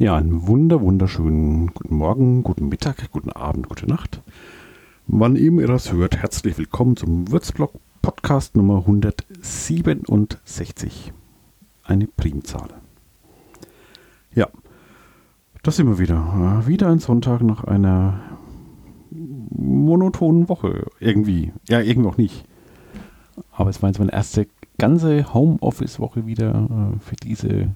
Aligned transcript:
Ja, 0.00 0.16
einen 0.16 0.46
wunder, 0.46 0.80
wunderschönen 0.80 1.74
guten 1.74 1.96
Morgen, 1.96 2.42
guten 2.42 2.70
Mittag, 2.70 3.10
guten 3.10 3.32
Abend, 3.32 3.68
gute 3.68 3.86
Nacht. 3.86 4.22
Wann 5.06 5.36
immer 5.36 5.60
ihr 5.60 5.66
das 5.66 5.92
hört, 5.92 6.16
herzlich 6.16 6.56
willkommen 6.56 6.96
zum 6.96 7.30
Würzblog 7.30 7.74
Podcast 8.00 8.56
Nummer 8.56 8.78
167. 8.78 11.12
Eine 11.84 12.06
Primzahl. 12.06 12.70
Ja, 14.34 14.48
das 15.62 15.76
sind 15.76 15.86
wir 15.86 15.98
wieder. 15.98 16.62
Wieder 16.66 16.88
ein 16.88 17.00
Sonntag 17.00 17.42
nach 17.42 17.64
einer 17.64 18.20
monotonen 19.10 20.48
Woche. 20.48 20.86
Irgendwie. 20.98 21.52
Ja, 21.68 21.80
irgendwie 21.80 22.08
auch 22.08 22.16
nicht. 22.16 22.46
Aber 23.52 23.68
es 23.68 23.82
war 23.82 23.90
jetzt 23.90 23.98
meine 23.98 24.14
erste 24.14 24.46
ganze 24.78 25.34
Homeoffice-Woche 25.34 26.24
wieder 26.24 26.94
äh, 26.94 26.98
für 27.00 27.16
diese 27.16 27.74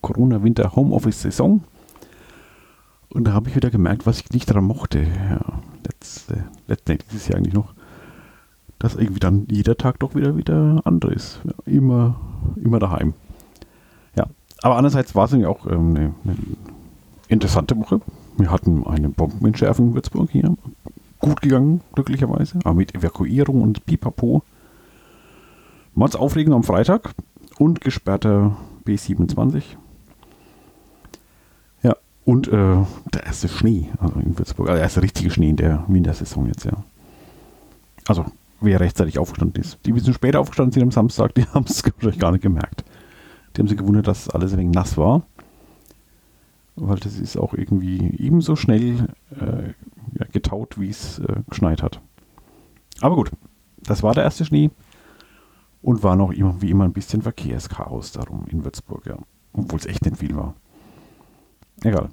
Corona-Winter-Homeoffice-Saison. 0.00 1.62
Und 3.10 3.24
da 3.24 3.32
habe 3.32 3.48
ich 3.48 3.56
wieder 3.56 3.70
gemerkt, 3.70 4.06
was 4.06 4.20
ich 4.20 4.30
nicht 4.30 4.50
daran 4.50 4.64
mochte. 4.64 5.00
Ja, 5.00 5.40
letzte, 5.84 6.44
letzte 6.66 6.98
dieses 7.10 7.28
Jahr 7.28 7.38
eigentlich 7.38 7.54
noch. 7.54 7.74
Dass 8.78 8.94
irgendwie 8.94 9.20
dann 9.20 9.46
jeder 9.50 9.76
Tag 9.76 9.98
doch 10.00 10.14
wieder 10.14 10.36
wieder 10.36 10.82
anders 10.84 11.12
ist. 11.12 11.40
Ja, 11.44 11.52
immer, 11.72 12.20
immer 12.62 12.78
daheim. 12.78 13.14
Ja, 14.14 14.26
aber 14.62 14.76
andererseits 14.76 15.14
war 15.14 15.24
es 15.24 15.32
ja 15.32 15.48
auch 15.48 15.66
ähm, 15.66 15.96
eine, 15.96 16.14
eine 16.24 16.36
interessante 17.28 17.76
Woche. 17.76 18.00
Wir 18.36 18.50
hatten 18.50 18.86
eine 18.86 19.08
Bombenentschärfung 19.08 19.88
in 19.88 19.94
Würzburg 19.94 20.30
hier. 20.30 20.54
Gut 21.18 21.42
gegangen, 21.42 21.80
glücklicherweise. 21.94 22.58
Aber 22.62 22.74
mit 22.74 22.94
Evakuierung 22.94 23.62
und 23.62 23.84
Pipapo. 23.86 24.42
Mordsaufregung 25.94 26.54
am 26.54 26.62
Freitag 26.62 27.14
und 27.58 27.80
gesperrter 27.80 28.56
B27. 28.86 29.62
Und 32.28 32.46
äh, 32.48 32.84
der 33.14 33.24
erste 33.24 33.48
Schnee 33.48 33.88
also 33.98 34.20
in 34.20 34.38
Würzburg. 34.38 34.68
Also 34.68 34.76
der 34.76 34.82
erste 34.82 35.00
richtige 35.00 35.30
Schnee 35.30 35.48
in 35.48 35.56
der 35.56 35.86
Wintersaison 35.88 36.44
jetzt, 36.44 36.66
ja. 36.66 36.84
Also, 38.06 38.26
wer 38.60 38.80
rechtzeitig 38.80 39.18
aufgestanden 39.18 39.62
ist. 39.62 39.78
Die, 39.78 39.84
die 39.84 39.92
bisschen 39.94 40.12
später 40.12 40.38
aufgestanden 40.38 40.72
sind 40.72 40.82
am 40.82 40.90
Samstag, 40.90 41.34
die 41.34 41.44
haben 41.54 41.64
es 41.66 41.82
wahrscheinlich 41.82 42.18
gar 42.18 42.32
nicht 42.32 42.42
gemerkt. 42.42 42.84
Die 43.56 43.62
haben 43.62 43.68
sich 43.68 43.78
gewundert, 43.78 44.08
dass 44.08 44.28
alles 44.28 44.52
ein 44.52 44.58
wenig 44.58 44.74
nass 44.74 44.98
war. 44.98 45.22
Weil 46.76 46.98
das 46.98 47.18
ist 47.18 47.38
auch 47.38 47.54
irgendwie 47.54 48.14
ebenso 48.18 48.56
schnell 48.56 49.08
äh, 49.30 49.72
ja, 50.18 50.26
getaut, 50.30 50.78
wie 50.78 50.90
es 50.90 51.20
äh, 51.20 51.36
geschneit 51.48 51.82
hat. 51.82 51.98
Aber 53.00 53.16
gut, 53.16 53.30
das 53.78 54.02
war 54.02 54.12
der 54.12 54.24
erste 54.24 54.44
Schnee 54.44 54.70
und 55.80 56.02
war 56.02 56.14
noch 56.14 56.32
immer, 56.32 56.60
wie 56.60 56.68
immer 56.68 56.84
ein 56.84 56.92
bisschen 56.92 57.22
Verkehrschaos 57.22 58.12
darum 58.12 58.44
in 58.48 58.66
Würzburg, 58.66 59.06
ja. 59.06 59.16
Obwohl 59.54 59.78
es 59.78 59.86
echt 59.86 60.04
nicht 60.04 60.18
viel 60.18 60.36
war. 60.36 60.54
Egal. 61.82 62.08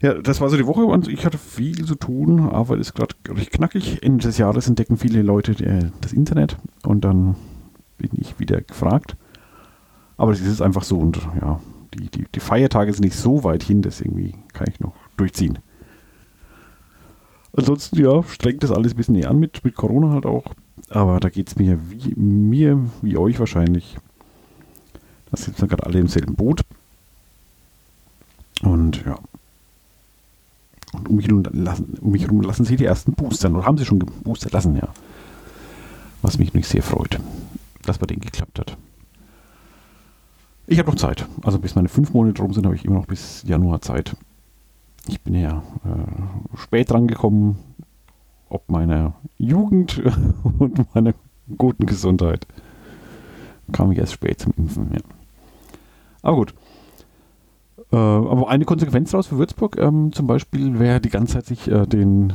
Ja, 0.00 0.14
das 0.14 0.40
war 0.40 0.48
so 0.48 0.56
die 0.56 0.66
Woche 0.66 0.84
und 0.84 1.06
ich 1.06 1.24
hatte 1.24 1.38
viel 1.38 1.84
zu 1.84 1.94
tun, 1.94 2.48
aber 2.50 2.74
es 2.74 2.88
ist 2.88 2.94
gerade 2.94 3.14
recht 3.28 3.52
knackig. 3.52 4.02
Ende 4.02 4.24
des 4.26 4.36
Jahres 4.36 4.66
entdecken 4.66 4.96
viele 4.96 5.22
Leute 5.22 5.54
das 6.00 6.12
Internet 6.12 6.56
und 6.82 7.04
dann 7.04 7.36
bin 7.98 8.10
ich 8.14 8.40
wieder 8.40 8.60
gefragt. 8.60 9.16
Aber 10.16 10.32
es 10.32 10.40
ist 10.40 10.60
einfach 10.60 10.82
so 10.82 10.98
und 10.98 11.20
ja, 11.40 11.60
die, 11.94 12.08
die, 12.08 12.26
die 12.34 12.40
Feiertage 12.40 12.92
sind 12.92 13.04
nicht 13.04 13.16
so 13.16 13.44
weit 13.44 13.62
hin, 13.62 13.82
das 13.82 14.00
irgendwie 14.00 14.34
kann 14.52 14.66
ich 14.68 14.80
noch 14.80 14.94
durchziehen. 15.16 15.58
Ansonsten, 17.54 18.00
ja, 18.00 18.22
strengt 18.22 18.62
das 18.62 18.72
alles 18.72 18.94
ein 18.94 18.96
bisschen 18.96 19.14
näher 19.14 19.30
an 19.30 19.38
mit, 19.38 19.64
mit 19.64 19.76
Corona 19.76 20.10
halt 20.10 20.26
auch. 20.26 20.54
Aber 20.88 21.20
da 21.20 21.28
geht 21.28 21.48
es 21.48 21.56
mir 21.56 21.78
wie 21.90 22.14
mir, 22.16 22.78
wie 23.02 23.16
euch 23.16 23.38
wahrscheinlich. 23.38 23.98
Da 25.30 25.36
sitzen 25.36 25.60
wir 25.60 25.68
gerade 25.68 25.84
alle 25.84 25.98
im 25.98 26.08
selben 26.08 26.34
Boot. 26.34 26.62
Und 28.62 29.04
ja. 29.04 29.18
Und 30.92 31.01
um 31.12 31.16
mich, 31.16 31.28
lassen, 31.28 31.98
um 32.00 32.12
mich 32.12 32.22
herum 32.22 32.40
lassen 32.40 32.64
sie 32.64 32.76
die 32.76 32.84
ersten 32.84 33.12
boostern. 33.12 33.54
Oder 33.54 33.66
haben 33.66 33.78
sie 33.78 33.84
schon 33.84 33.98
geboostert 34.00 34.52
lassen, 34.52 34.74
ja. 34.76 34.88
Was 36.22 36.38
mich 36.38 36.54
nicht 36.54 36.68
sehr 36.68 36.82
freut, 36.82 37.18
dass 37.82 37.98
bei 37.98 38.06
denen 38.06 38.20
geklappt 38.20 38.58
hat. 38.58 38.76
Ich 40.66 40.78
habe 40.78 40.90
noch 40.90 40.96
Zeit. 40.96 41.26
Also 41.42 41.58
bis 41.58 41.74
meine 41.74 41.88
fünf 41.88 42.14
Monate 42.14 42.40
rum 42.40 42.52
sind, 42.52 42.64
habe 42.64 42.76
ich 42.76 42.84
immer 42.84 42.96
noch 42.96 43.06
bis 43.06 43.42
Januar 43.44 43.80
Zeit. 43.80 44.16
Ich 45.08 45.20
bin 45.20 45.34
ja 45.34 45.62
äh, 45.84 46.56
spät 46.56 46.90
dran 46.90 47.08
gekommen, 47.08 47.58
ob 48.48 48.70
meiner 48.70 49.14
Jugend 49.38 50.00
und 50.58 50.94
meiner 50.94 51.14
guten 51.58 51.86
Gesundheit. 51.86 52.46
Kam 53.72 53.92
ich 53.92 53.98
erst 53.98 54.12
spät 54.12 54.40
zum 54.40 54.52
Impfen, 54.56 54.90
ja. 54.92 55.00
Aber 56.22 56.36
gut. 56.36 56.54
Äh, 57.92 57.96
aber 57.96 58.48
eine 58.48 58.64
Konsequenz 58.64 59.10
daraus 59.10 59.26
für 59.26 59.36
Würzburg, 59.36 59.76
ähm, 59.78 60.12
zum 60.12 60.26
Beispiel, 60.26 60.78
wer 60.78 60.98
die 60.98 61.10
ganze 61.10 61.34
Zeit 61.34 61.44
sich 61.46 61.70
äh, 61.70 61.86
den, 61.86 62.32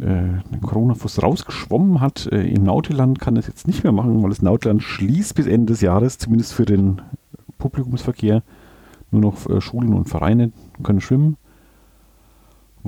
äh, 0.00 0.42
den 0.52 0.62
Corona-Fuß 0.62 1.22
rausgeschwommen 1.22 2.00
hat 2.00 2.26
äh, 2.32 2.42
im 2.42 2.64
Nautiland, 2.64 3.20
kann 3.20 3.36
das 3.36 3.46
jetzt 3.46 3.68
nicht 3.68 3.84
mehr 3.84 3.92
machen, 3.92 4.20
weil 4.22 4.30
das 4.30 4.42
Nautiland 4.42 4.82
schließt 4.82 5.36
bis 5.36 5.46
Ende 5.46 5.74
des 5.74 5.80
Jahres, 5.80 6.18
zumindest 6.18 6.54
für 6.54 6.64
den 6.64 7.02
Publikumsverkehr. 7.58 8.42
Nur 9.12 9.20
noch 9.20 9.48
äh, 9.48 9.60
Schulen 9.60 9.94
und 9.94 10.08
Vereine 10.08 10.50
können 10.82 11.00
schwimmen 11.00 11.36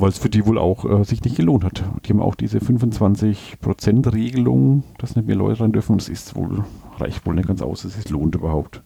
weil 0.00 0.10
es 0.10 0.18
für 0.18 0.30
die 0.30 0.46
wohl 0.46 0.58
auch 0.58 1.04
sich 1.04 1.24
nicht 1.24 1.34
gelohnt 1.34 1.64
hat. 1.64 1.82
Die 2.04 2.12
haben 2.12 2.22
auch 2.22 2.36
diese 2.36 2.58
25%-Regelung, 2.58 4.84
dass 4.98 5.16
nicht 5.16 5.26
mehr 5.26 5.34
Leute 5.34 5.58
rein 5.58 5.72
dürfen. 5.72 5.98
Das 5.98 6.08
ist 6.08 6.36
wohl, 6.36 6.62
reicht 6.98 7.26
wohl 7.26 7.34
nicht 7.34 7.48
ganz 7.48 7.62
aus, 7.62 7.84
es 7.84 8.08
lohnt 8.08 8.36
überhaupt. 8.36 8.84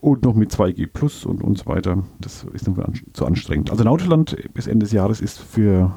Und 0.00 0.22
noch 0.22 0.34
mit 0.34 0.52
2G 0.52 0.86
Plus 0.86 1.24
und, 1.24 1.42
und 1.42 1.58
so 1.58 1.66
weiter. 1.66 2.04
Das 2.20 2.44
ist 2.52 2.66
dann 2.66 2.78
an, 2.80 2.94
zu 3.12 3.26
anstrengend. 3.26 3.70
Also 3.70 3.82
Nautiland 3.82 4.36
bis 4.54 4.68
Ende 4.68 4.84
des 4.84 4.92
Jahres 4.92 5.20
ist 5.20 5.38
für 5.38 5.92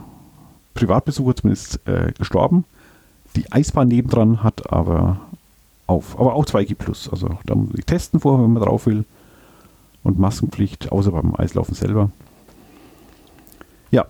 Privatbesucher 0.74 1.36
zumindest 1.36 1.88
äh, 1.88 2.12
gestorben. 2.18 2.66
Die 3.36 3.52
Eisbahn 3.52 3.88
nebendran 3.88 4.44
hat 4.44 4.72
aber 4.72 5.22
auf, 5.88 6.20
aber 6.20 6.34
auch 6.34 6.46
2G 6.46 6.76
Plus. 6.76 7.10
Also 7.10 7.38
da 7.46 7.56
muss 7.56 7.74
man 7.74 7.86
testen 7.86 8.20
vorher, 8.20 8.44
wenn 8.44 8.54
man 8.54 8.64
drauf 8.64 8.86
will. 8.88 9.06
Und 10.04 10.18
Maskenpflicht, 10.18 10.92
außer 10.92 11.12
beim 11.12 11.36
Eislaufen 11.36 11.76
selber. 11.76 12.10
Ja, 13.92 14.08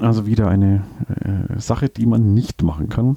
also 0.00 0.26
wieder 0.26 0.48
eine 0.48 0.84
äh, 1.08 1.60
Sache, 1.60 1.88
die 1.88 2.06
man 2.06 2.34
nicht 2.34 2.62
machen 2.62 2.88
kann. 2.88 3.16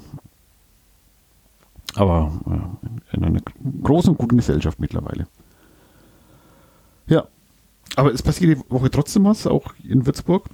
Aber 1.96 2.32
äh, 2.46 3.16
in 3.16 3.24
einer 3.24 3.40
großen 3.82 4.16
guten 4.16 4.36
Gesellschaft 4.36 4.78
mittlerweile. 4.78 5.26
Ja, 7.06 7.28
aber 7.96 8.12
es 8.12 8.22
passiert 8.22 8.58
die 8.58 8.70
Woche 8.70 8.90
trotzdem 8.90 9.24
was, 9.24 9.46
auch 9.46 9.74
in 9.82 10.06
Würzburg. 10.06 10.46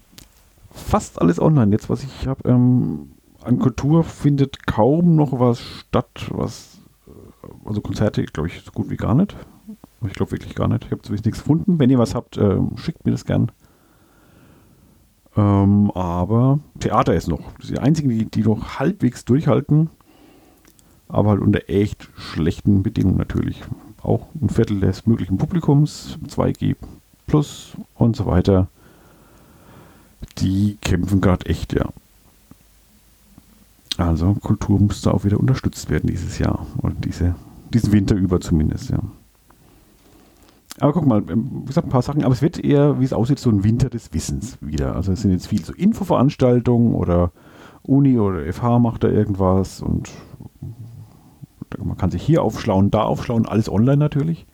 Fast 0.72 1.20
alles 1.20 1.40
online. 1.40 1.72
Jetzt, 1.72 1.88
was 1.88 2.02
ich 2.02 2.26
habe, 2.26 2.48
ähm, 2.48 3.10
an 3.42 3.58
Kultur 3.58 4.04
findet 4.04 4.66
kaum 4.66 5.16
noch 5.16 5.38
was 5.38 5.60
statt, 5.60 6.28
was, 6.30 6.78
äh, 7.06 7.68
also 7.68 7.80
Konzerte, 7.80 8.24
glaube 8.24 8.48
ich, 8.48 8.62
so 8.62 8.70
gut 8.72 8.90
wie 8.90 8.96
gar 8.96 9.14
nicht. 9.14 9.34
Ich 10.06 10.14
glaube 10.14 10.32
wirklich 10.32 10.54
gar 10.54 10.68
nicht. 10.68 10.84
Ich 10.84 10.90
habe 10.90 11.02
zumindest 11.02 11.26
nichts 11.26 11.40
gefunden. 11.40 11.78
Wenn 11.78 11.90
ihr 11.90 11.98
was 11.98 12.14
habt, 12.14 12.36
äh, 12.36 12.58
schickt 12.76 13.04
mir 13.04 13.12
das 13.12 13.24
gern. 13.24 13.52
Ähm, 15.36 15.90
aber 15.92 16.58
Theater 16.78 17.14
ist 17.14 17.28
noch. 17.28 17.52
Das 17.58 17.66
sind 17.66 17.78
die 17.78 17.82
einzigen, 17.82 18.08
die, 18.08 18.24
die 18.24 18.42
noch 18.42 18.78
halbwegs 18.78 19.24
durchhalten. 19.24 19.90
Aber 21.08 21.30
halt 21.30 21.40
unter 21.40 21.68
echt 21.68 22.08
schlechten 22.16 22.82
Bedingungen 22.82 23.18
natürlich. 23.18 23.62
Auch 24.02 24.26
ein 24.40 24.48
Viertel 24.48 24.80
des 24.80 25.06
möglichen 25.06 25.38
Publikums, 25.38 26.18
2G 26.28 26.76
plus 27.26 27.72
und 27.94 28.16
so 28.16 28.26
weiter. 28.26 28.68
Die 30.38 30.78
kämpfen 30.80 31.20
gerade 31.20 31.46
echt, 31.46 31.72
ja. 31.72 31.88
Also 33.96 34.34
Kultur 34.34 34.80
muss 34.80 35.02
da 35.02 35.10
auch 35.10 35.24
wieder 35.24 35.38
unterstützt 35.38 35.90
werden 35.90 36.08
dieses 36.08 36.38
Jahr. 36.38 36.66
Oder 36.78 36.94
diese, 36.94 37.34
diesen 37.72 37.92
Winter 37.92 38.14
über 38.14 38.40
zumindest, 38.40 38.90
ja. 38.90 39.00
Aber 40.78 40.94
guck 40.94 41.06
mal, 41.06 41.22
ähm, 41.28 41.62
wie 41.62 41.66
gesagt, 41.66 41.86
ein 41.86 41.90
paar 41.90 42.02
Sachen, 42.02 42.24
aber 42.24 42.32
es 42.32 42.40
wird 42.40 42.58
eher, 42.58 43.00
wie 43.00 43.04
es 43.04 43.12
aussieht, 43.12 43.38
so 43.38 43.50
ein 43.50 43.64
Winter 43.64 43.90
des 43.90 44.14
Wissens 44.14 44.56
wieder. 44.62 44.96
Also 44.96 45.12
es 45.12 45.20
sind 45.20 45.32
jetzt 45.32 45.48
viel 45.48 45.64
so 45.64 45.74
Infoveranstaltungen 45.74 46.94
oder 46.94 47.32
Uni 47.82 48.18
oder 48.18 48.50
FH 48.50 48.78
macht 48.78 49.04
da 49.04 49.08
irgendwas 49.08 49.82
und 49.82 50.10
man 51.84 51.96
kann 51.96 52.10
sich 52.10 52.22
hier 52.22 52.42
aufschlauen, 52.42 52.90
da 52.90 53.02
aufschlauen, 53.02 53.46
alles 53.46 53.70
online 53.70 53.96
natürlich. 53.96 54.46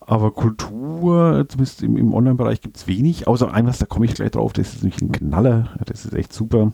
Aber 0.00 0.32
Kultur, 0.32 1.46
zumindest 1.48 1.82
im, 1.82 1.96
im 1.96 2.14
Online-Bereich, 2.14 2.60
gibt 2.60 2.76
es 2.76 2.86
wenig, 2.86 3.28
außer 3.28 3.52
eines, 3.52 3.78
da 3.78 3.86
komme 3.86 4.06
ich 4.06 4.14
gleich 4.14 4.32
drauf, 4.32 4.52
das 4.52 4.74
ist 4.74 4.82
nämlich 4.82 5.00
ein 5.00 5.12
Knaller, 5.12 5.68
das 5.84 6.04
ist 6.04 6.14
echt 6.14 6.32
super 6.32 6.72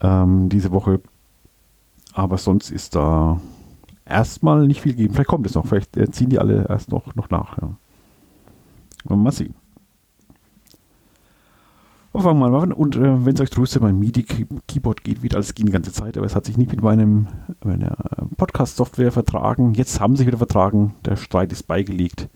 ähm, 0.00 0.48
diese 0.48 0.72
Woche. 0.72 1.00
Aber 2.12 2.38
sonst 2.38 2.70
ist 2.70 2.96
da 2.96 3.40
erstmal 4.04 4.66
nicht 4.66 4.80
viel 4.80 4.94
geben. 4.94 5.14
Vielleicht 5.14 5.28
kommt 5.28 5.46
es 5.46 5.54
noch, 5.54 5.66
vielleicht 5.66 5.96
äh, 5.96 6.10
ziehen 6.10 6.30
die 6.30 6.38
alle 6.38 6.66
erst 6.68 6.90
noch, 6.90 7.14
noch 7.14 7.30
nach. 7.30 7.58
Ja. 7.58 7.76
Mal 9.16 9.32
sehen. 9.32 9.54
Aber 12.12 12.24
fangen 12.24 12.40
wir 12.40 12.48
mal 12.48 12.62
an. 12.62 12.72
Und 12.72 12.96
äh, 12.96 13.24
wenn 13.24 13.34
es 13.34 13.40
euch 13.40 13.50
tröstet, 13.50 13.82
mein 13.82 13.98
MIDI-Keyboard 13.98 15.04
geht 15.04 15.22
wieder, 15.22 15.36
alles 15.36 15.54
ging 15.54 15.66
die 15.66 15.72
ganze 15.72 15.92
Zeit, 15.92 16.16
aber 16.16 16.26
es 16.26 16.34
hat 16.34 16.44
sich 16.44 16.58
nicht 16.58 16.70
mit 16.70 16.82
meinem 16.82 17.28
meiner 17.62 17.96
Podcast-Software 18.36 19.12
vertragen. 19.12 19.74
Jetzt 19.74 20.00
haben 20.00 20.16
sie 20.16 20.20
sich 20.20 20.26
wieder 20.26 20.38
vertragen. 20.38 20.94
Der 21.04 21.16
Streit 21.16 21.52
ist 21.52 21.68
beigelegt. 21.68 22.28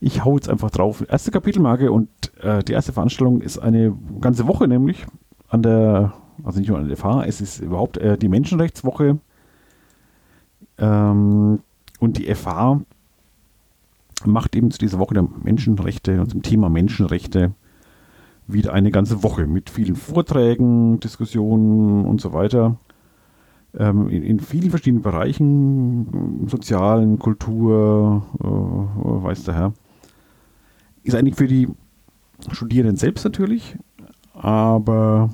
Ich 0.00 0.24
hau 0.24 0.34
jetzt 0.34 0.50
einfach 0.50 0.70
drauf. 0.70 1.02
Erste 1.08 1.30
Kapitelmarke 1.30 1.90
und 1.90 2.08
äh, 2.42 2.62
die 2.62 2.72
erste 2.72 2.92
Veranstaltung 2.92 3.40
ist 3.40 3.58
eine 3.58 3.96
ganze 4.20 4.46
Woche, 4.46 4.68
nämlich 4.68 5.06
an 5.48 5.62
der, 5.62 6.12
also 6.42 6.58
nicht 6.58 6.68
nur 6.68 6.78
an 6.78 6.88
der 6.88 6.96
FH, 6.96 7.24
es 7.24 7.40
ist 7.40 7.60
überhaupt 7.60 7.96
äh, 7.96 8.18
die 8.18 8.28
Menschenrechtswoche. 8.28 9.18
Ähm, 10.76 11.60
und 12.00 12.18
die 12.18 12.34
FH 12.34 12.80
macht 14.26 14.54
eben 14.56 14.70
zu 14.70 14.78
dieser 14.78 14.98
Woche 14.98 15.14
der 15.14 15.22
Menschenrechte 15.42 16.20
und 16.20 16.30
zum 16.30 16.42
Thema 16.42 16.68
Menschenrechte 16.68 17.52
wieder 18.46 18.72
eine 18.72 18.90
ganze 18.90 19.22
Woche 19.22 19.46
mit 19.46 19.70
vielen 19.70 19.96
Vorträgen, 19.96 21.00
Diskussionen 21.00 22.04
und 22.04 22.20
so 22.20 22.32
weiter. 22.32 22.76
Ähm, 23.76 24.08
in, 24.08 24.22
in, 24.22 24.40
vielen 24.40 24.70
verschiedenen 24.70 25.02
Bereichen, 25.02 26.46
sozialen, 26.46 27.18
Kultur, 27.18 28.24
äh, 28.40 29.24
weiß 29.24 29.44
der 29.44 29.54
Herr. 29.54 29.72
Ist 31.02 31.14
eigentlich 31.14 31.36
für 31.36 31.48
die 31.48 31.68
Studierenden 32.50 32.96
selbst 32.96 33.24
natürlich, 33.24 33.76
aber 34.32 35.30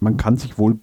man 0.00 0.16
kann 0.16 0.36
sich 0.36 0.58
wohl, 0.58 0.78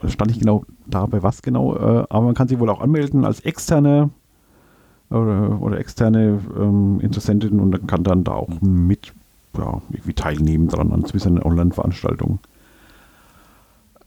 das 0.00 0.12
stand 0.12 0.30
nicht 0.30 0.40
genau 0.40 0.64
da 0.86 1.06
bei 1.06 1.22
was 1.22 1.42
genau, 1.42 1.76
äh, 1.76 2.06
aber 2.08 2.22
man 2.22 2.34
kann 2.34 2.48
sich 2.48 2.58
wohl 2.58 2.70
auch 2.70 2.80
anmelden 2.80 3.24
als 3.24 3.40
externe 3.40 4.10
oder, 5.10 5.60
oder 5.60 5.78
externe 5.78 6.40
ähm, 6.58 7.00
Interessenten 7.00 7.60
und 7.60 7.86
kann 7.86 8.02
dann 8.02 8.24
da 8.24 8.32
auch 8.32 8.60
mit 8.60 9.12
ja, 9.56 9.82
irgendwie 9.90 10.14
teilnehmen 10.14 10.68
dran 10.68 10.92
an 10.92 11.02
gewissen 11.02 11.42
Online-Veranstaltungen. 11.42 12.40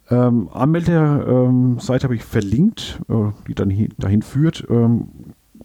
Ähm, 0.10 0.50
Anmeldeseite 0.54 2.04
habe 2.04 2.16
ich 2.16 2.24
verlinkt, 2.24 3.02
äh, 3.10 3.32
die 3.48 3.56
dann 3.56 3.72
hi 3.72 3.90
dahin 3.98 4.22
führt. 4.22 4.66
Ähm, 4.70 5.08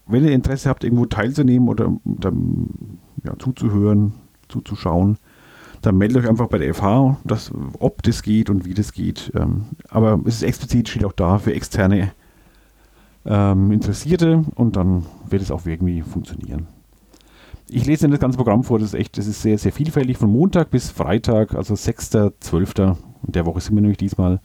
wenn 0.06 0.24
ihr 0.24 0.32
Interesse 0.32 0.68
habt, 0.68 0.82
irgendwo 0.82 1.06
teilzunehmen 1.06 1.68
oder 1.68 1.92
dann, 2.04 2.98
ja, 3.24 3.38
zuzuhören, 3.38 4.14
zuzuschauen, 4.48 5.18
dann 5.82 5.96
meldet 5.96 6.24
euch 6.24 6.28
einfach 6.28 6.48
bei 6.48 6.58
der 6.58 6.74
FH, 6.74 7.18
dass, 7.24 7.52
ob 7.78 8.02
das 8.02 8.22
geht 8.22 8.50
und 8.50 8.64
wie 8.64 8.74
das 8.74 8.92
geht. 8.92 9.32
Ähm, 9.34 9.66
aber 9.88 10.20
es 10.24 10.36
ist 10.36 10.42
explizit, 10.42 10.88
steht 10.88 11.04
auch 11.04 11.12
da 11.12 11.38
für 11.38 11.54
externe 11.54 12.12
ähm, 13.24 13.72
Interessierte 13.72 14.44
und 14.54 14.76
dann 14.76 15.06
wird 15.28 15.42
es 15.42 15.50
auch 15.50 15.66
irgendwie 15.66 16.02
funktionieren. 16.02 16.66
Ich 17.72 17.86
lese 17.86 18.04
Ihnen 18.04 18.10
das 18.10 18.20
ganze 18.20 18.36
Programm 18.36 18.64
vor, 18.64 18.80
das 18.80 18.88
ist 18.88 19.00
echt, 19.00 19.16
das 19.16 19.28
ist 19.28 19.42
sehr, 19.42 19.56
sehr 19.56 19.70
vielfältig, 19.72 20.18
von 20.18 20.28
Montag 20.28 20.70
bis 20.70 20.90
Freitag, 20.90 21.54
also 21.54 21.74
6.12. 21.74 22.96
In 23.26 23.32
der 23.32 23.46
Woche 23.46 23.60
sind 23.60 23.76
wir 23.76 23.80
nämlich 23.80 23.98
diesmal. 23.98 24.40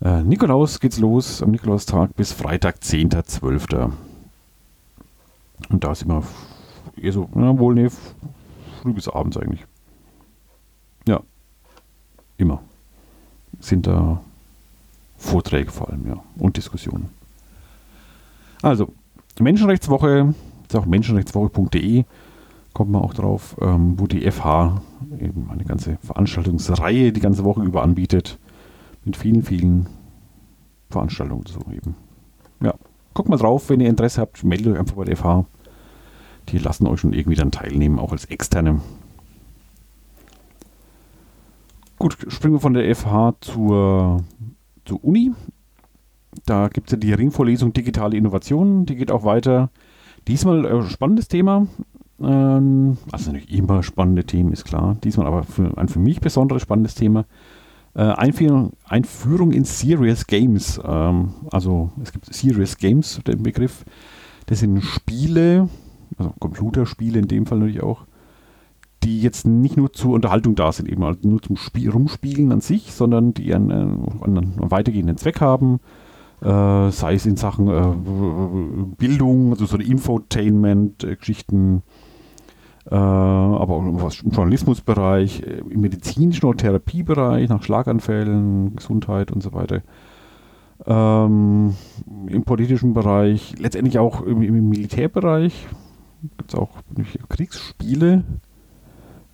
Äh, 0.00 0.22
Nikolaus 0.22 0.80
geht's 0.80 0.98
los, 0.98 1.42
am 1.42 1.50
Nikolaustag 1.50 2.16
bis 2.16 2.32
Freitag, 2.32 2.76
10.12. 2.76 3.92
Und 5.68 5.84
da 5.84 5.94
sind 5.94 6.08
wir 6.08 6.22
eher 6.96 7.12
so, 7.12 7.28
na 7.34 7.58
wohl, 7.58 7.74
nee, 7.74 7.88
früh 8.80 8.94
bis 8.94 9.06
abends 9.06 9.36
eigentlich. 9.36 9.66
Ja, 11.06 11.20
immer. 12.38 12.62
Sind 13.60 13.86
da 13.86 14.22
Vorträge 15.18 15.70
vor 15.70 15.90
allem, 15.90 16.06
ja, 16.06 16.22
und 16.38 16.56
Diskussionen. 16.56 17.10
Also, 18.62 18.94
Menschenrechtswoche, 19.38 20.34
auch 20.76 20.86
menschenrechtswoche.de, 20.86 22.04
kommt 22.72 22.90
man 22.90 23.02
auch 23.02 23.14
drauf, 23.14 23.56
ähm, 23.60 23.98
wo 23.98 24.06
die 24.06 24.30
FH 24.30 24.82
eben 25.20 25.48
eine 25.50 25.64
ganze 25.64 25.98
Veranstaltungsreihe 26.02 27.12
die 27.12 27.20
ganze 27.20 27.44
Woche 27.44 27.62
über 27.62 27.82
anbietet. 27.82 28.38
Mit 29.04 29.16
vielen, 29.16 29.42
vielen 29.42 29.86
Veranstaltungen 30.90 31.44
so 31.46 31.60
eben. 31.70 31.94
Ja, 32.62 32.74
guckt 33.12 33.28
mal 33.28 33.36
drauf, 33.36 33.68
wenn 33.68 33.80
ihr 33.80 33.88
Interesse 33.88 34.20
habt, 34.20 34.42
meldet 34.44 34.72
euch 34.72 34.78
einfach 34.78 34.96
bei 34.96 35.04
der 35.04 35.16
FH. 35.16 35.44
Die 36.48 36.58
lassen 36.58 36.86
euch 36.86 37.00
schon 37.00 37.12
irgendwie 37.12 37.36
dann 37.36 37.50
teilnehmen, 37.50 37.98
auch 37.98 38.12
als 38.12 38.26
Externe. 38.26 38.80
Gut, 41.98 42.18
springen 42.28 42.54
wir 42.54 42.60
von 42.60 42.74
der 42.74 42.94
FH 42.94 43.34
zur, 43.40 44.24
zur 44.84 45.04
Uni. 45.04 45.32
Da 46.44 46.68
gibt 46.68 46.88
es 46.88 46.92
ja 46.92 46.98
die 46.98 47.12
Ringvorlesung 47.12 47.72
Digitale 47.72 48.16
Innovationen, 48.16 48.86
die 48.86 48.96
geht 48.96 49.10
auch 49.10 49.24
weiter. 49.24 49.70
Diesmal 50.26 50.64
äh, 50.64 50.82
spannendes 50.88 51.28
Thema. 51.28 51.66
Ähm, 52.20 52.96
also 53.12 53.32
nicht 53.32 53.50
immer 53.50 53.82
spannende 53.82 54.24
Themen, 54.24 54.52
ist 54.52 54.64
klar. 54.64 54.96
Diesmal 55.04 55.26
aber 55.26 55.42
für, 55.42 55.76
ein 55.76 55.88
für 55.88 55.98
mich 55.98 56.20
besonderes 56.20 56.62
spannendes 56.62 56.94
Thema. 56.94 57.26
Äh, 57.94 58.02
Einführung, 58.02 58.72
Einführung 58.84 59.52
in 59.52 59.64
Serious 59.64 60.26
Games. 60.26 60.80
Ähm, 60.84 61.34
also 61.50 61.90
es 62.02 62.12
gibt 62.12 62.32
Serious 62.32 62.76
Games, 62.78 63.20
der 63.26 63.36
Begriff. 63.36 63.84
Das 64.46 64.60
sind 64.60 64.82
Spiele, 64.82 65.68
also 66.16 66.32
Computerspiele 66.38 67.18
in 67.18 67.28
dem 67.28 67.46
Fall 67.46 67.58
natürlich 67.58 67.82
auch, 67.82 68.06
die 69.02 69.20
jetzt 69.20 69.46
nicht 69.46 69.76
nur 69.76 69.92
zur 69.92 70.14
Unterhaltung 70.14 70.54
da 70.54 70.72
sind, 70.72 70.88
eben 70.88 71.04
also 71.04 71.20
nur 71.28 71.42
zum 71.42 71.56
Spiel, 71.56 71.90
Rumspielen 71.90 72.52
an 72.52 72.60
sich, 72.60 72.92
sondern 72.92 73.34
die 73.34 73.54
einen, 73.54 73.70
einen, 73.70 74.18
einen 74.22 74.70
weitergehenden 74.70 75.18
Zweck 75.18 75.40
haben 75.40 75.80
äh, 76.44 76.90
sei 76.90 77.14
es 77.14 77.26
in 77.26 77.36
Sachen 77.36 77.68
äh, 77.68 78.94
Bildung, 78.98 79.52
also 79.52 79.64
so 79.64 79.78
Infotainment-Geschichten, 79.78 81.82
äh, 82.90 82.94
aber 82.94 83.74
auch 83.74 83.82
im 83.82 83.98
Journalismusbereich, 84.30 85.42
äh, 85.42 85.62
im 85.70 85.80
medizinischen 85.80 86.44
oder 86.44 86.58
Therapiebereich, 86.58 87.48
nach 87.48 87.62
Schlaganfällen, 87.62 88.76
Gesundheit 88.76 89.32
und 89.32 89.42
so 89.42 89.54
weiter. 89.54 89.80
Ähm, 90.86 91.74
Im 92.26 92.44
politischen 92.44 92.92
Bereich, 92.92 93.54
letztendlich 93.58 93.98
auch 93.98 94.20
im, 94.22 94.42
im 94.42 94.68
Militärbereich 94.68 95.66
gibt 96.36 96.52
es 96.52 96.58
auch 96.58 96.70
Kriegsspiele. 97.28 98.24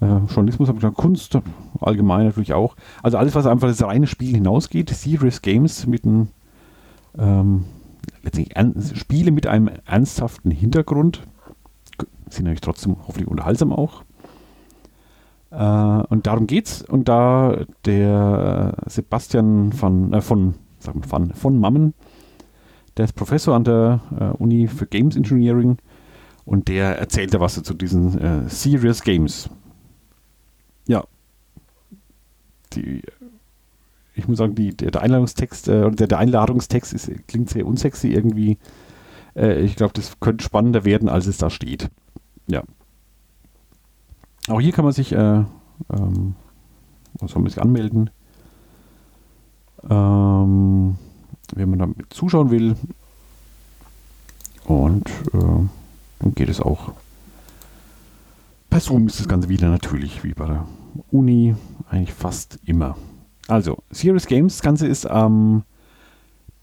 Äh, 0.01 0.07
Journalismus 0.29 0.69
habe 0.69 0.79
ich 0.79 0.83
gesagt, 0.83 0.97
Kunst 0.97 1.39
allgemein 1.81 2.27
natürlich 2.27 2.53
auch. 2.53 2.77
Also 3.03 3.19
alles, 3.19 3.35
was 3.35 3.47
einfach 3.47 3.69
das 3.69 3.83
reine 3.83 4.07
Spiel 4.07 4.35
hinausgeht, 4.35 4.91
Serious 4.91 5.43
Games 5.43 5.87
mit 5.87 6.05
einem 6.05 6.29
ähm, 7.19 7.65
letztendlich 8.23 8.99
Spiele 8.99 9.31
mit 9.31 9.47
einem 9.47 9.71
ernsthaften 9.87 10.51
Hintergrund 10.51 11.23
sind 12.29 12.45
natürlich 12.45 12.61
trotzdem 12.61 12.97
hoffentlich 13.07 13.29
unterhaltsam 13.29 13.73
auch. 13.73 14.05
Äh, 15.51 16.05
und 16.09 16.27
darum 16.27 16.47
geht's. 16.47 16.83
Und 16.83 17.09
da 17.09 17.65
der 17.85 18.77
Sebastian 18.87 19.73
von, 19.73 20.13
äh, 20.13 20.21
von, 20.21 20.55
sagen 20.79 21.03
wir, 21.03 21.09
von, 21.09 21.33
von 21.35 21.59
Mammen, 21.59 21.95
der 22.97 23.07
ist 23.07 23.15
Professor 23.15 23.55
an 23.55 23.65
der 23.65 24.01
äh, 24.19 24.25
Uni 24.43 24.69
für 24.69 24.87
Games 24.87 25.17
Engineering 25.17 25.79
und 26.45 26.69
der 26.69 26.99
erzählt 26.99 27.35
da 27.35 27.41
was 27.41 27.63
zu 27.63 27.75
diesen 27.75 28.19
äh, 28.19 28.49
Serious 28.49 29.03
Games. 29.03 29.51
Ja. 30.87 31.05
Die 32.73 33.03
ich 34.21 34.29
muss 34.29 34.39
sagen, 34.39 34.55
die, 34.55 34.77
der, 34.77 35.01
Einladungstext 35.01 35.69
äh, 35.69 35.91
der, 35.91 36.07
der 36.07 36.19
Einladungstext 36.19 36.93
ist, 36.93 37.11
klingt 37.27 37.51
sehr 37.51 37.67
unsexy 37.67 38.09
irgendwie. 38.09 38.59
Äh, 39.35 39.61
ich 39.61 39.77
glaube, 39.77 39.95
das 39.95 40.21
könnte 40.21 40.45
spannender 40.45 40.85
werden, 40.85 41.09
als 41.09 41.27
es 41.27 41.39
da 41.39 41.51
steht. 41.51 41.91
Ja. 42.47 42.63
Auch 44.49 44.61
hier 44.61 44.73
kann 44.73 44.85
man 44.85 44.93
sich, 44.93 45.13
äh, 45.13 45.45
ähm, 45.93 46.35
soll 47.21 47.43
man 47.43 47.51
sich 47.51 47.63
anmelden, 47.63 48.11
ähm, 49.89 50.97
wenn 51.55 51.71
man 51.71 51.79
da 51.79 51.89
zuschauen 52.11 52.51
will. 52.51 52.77
Und 54.65 55.09
äh, 55.33 55.69
dann 56.19 56.35
geht 56.35 56.49
es 56.49 56.61
auch. 56.61 56.93
Bei 58.69 58.79
Zoom 58.79 59.07
ist 59.07 59.19
das 59.19 59.29
Ganze 59.29 59.49
wieder 59.49 59.69
natürlich, 59.69 60.23
wie 60.23 60.35
bei 60.35 60.47
der 60.47 60.67
Uni, 61.11 61.57
eigentlich 61.89 62.13
fast 62.13 62.59
immer. 62.65 62.97
Also, 63.51 63.83
Serious 63.91 64.27
Games, 64.27 64.59
das 64.59 64.63
Ganze 64.63 64.87
ist 64.87 65.11
am 65.11 65.65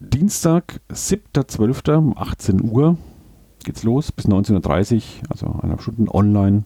Dienstag, 0.00 0.80
7.12. 0.90 1.94
um 1.96 2.16
18 2.16 2.62
Uhr 2.64 2.96
geht's 3.62 3.82
los, 3.82 4.10
bis 4.10 4.26
19.30 4.26 4.94
Uhr, 4.94 5.02
also 5.28 5.46
eineinhalb 5.48 5.82
Stunden 5.82 6.08
online. 6.08 6.64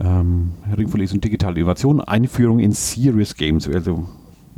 Ähm, 0.00 0.54
Ringverlesung 0.76 1.20
digitale 1.20 1.60
Innovation, 1.60 2.00
Einführung 2.00 2.58
in 2.58 2.72
Serious 2.72 3.36
Games, 3.36 3.68
wer 3.68 3.76
also 3.76 4.08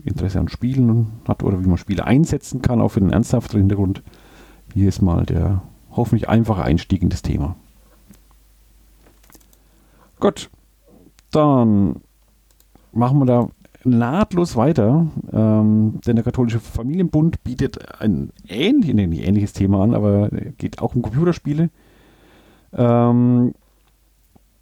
Interesse 0.03 0.41
an 0.41 0.49
Spielen 0.49 1.09
hat 1.29 1.43
oder 1.43 1.63
wie 1.63 1.69
man 1.69 1.77
Spiele 1.77 2.07
einsetzen 2.07 2.63
kann, 2.63 2.81
auch 2.81 2.89
für 2.89 3.01
den 3.01 3.11
ernsthafteren 3.11 3.61
Hintergrund. 3.61 4.03
Hier 4.73 4.89
ist 4.89 5.03
mal 5.03 5.27
der 5.27 5.61
hoffentlich 5.91 6.31
einfache 6.31 6.63
Einstieg 6.63 7.03
in 7.03 7.11
das 7.11 7.21
Thema. 7.21 7.55
Gut, 10.21 10.49
dann 11.33 11.97
machen 12.93 13.19
wir 13.19 13.27
da 13.27 13.49
nahtlos 13.85 14.57
weiter, 14.57 15.07
ähm, 15.33 16.01
denn 16.07 16.17
der 16.17 16.25
Katholische 16.25 16.61
Familienbund 16.61 17.43
bietet 17.45 18.01
ein 18.01 18.31
ähnlich, 18.49 18.95
nee, 18.95 19.07
nicht 19.07 19.27
ähnliches 19.27 19.53
Thema 19.53 19.83
an, 19.83 19.95
aber 19.95 20.29
geht 20.59 20.81
auch 20.81 20.95
um 20.95 21.03
Computerspiele. 21.03 21.71
Ähm, 22.73 23.55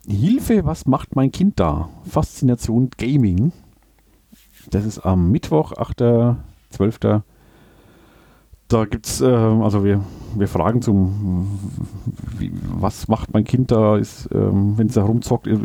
Hilfe, 0.06 0.64
was 0.64 0.86
macht 0.86 1.14
mein 1.14 1.30
Kind 1.30 1.60
da? 1.60 1.88
Faszination 2.04 2.90
Gaming. 2.96 3.52
Das 4.70 4.84
ist 4.84 5.00
am 5.00 5.30
Mittwoch, 5.30 5.72
8.12. 5.72 7.22
Da 8.70 8.84
gibt 8.84 9.06
es, 9.06 9.20
äh, 9.20 9.26
also 9.26 9.84
wir, 9.84 10.00
wir 10.36 10.46
fragen 10.46 10.80
zum, 10.80 11.58
wie, 12.38 12.52
was 12.62 13.08
macht 13.08 13.34
mein 13.34 13.42
Kind 13.42 13.72
da, 13.72 13.96
ist, 13.96 14.28
ähm, 14.32 14.78
wenn 14.78 14.86
es 14.86 14.94
da 14.94 15.02
rumzockt, 15.02 15.48
ist, 15.48 15.60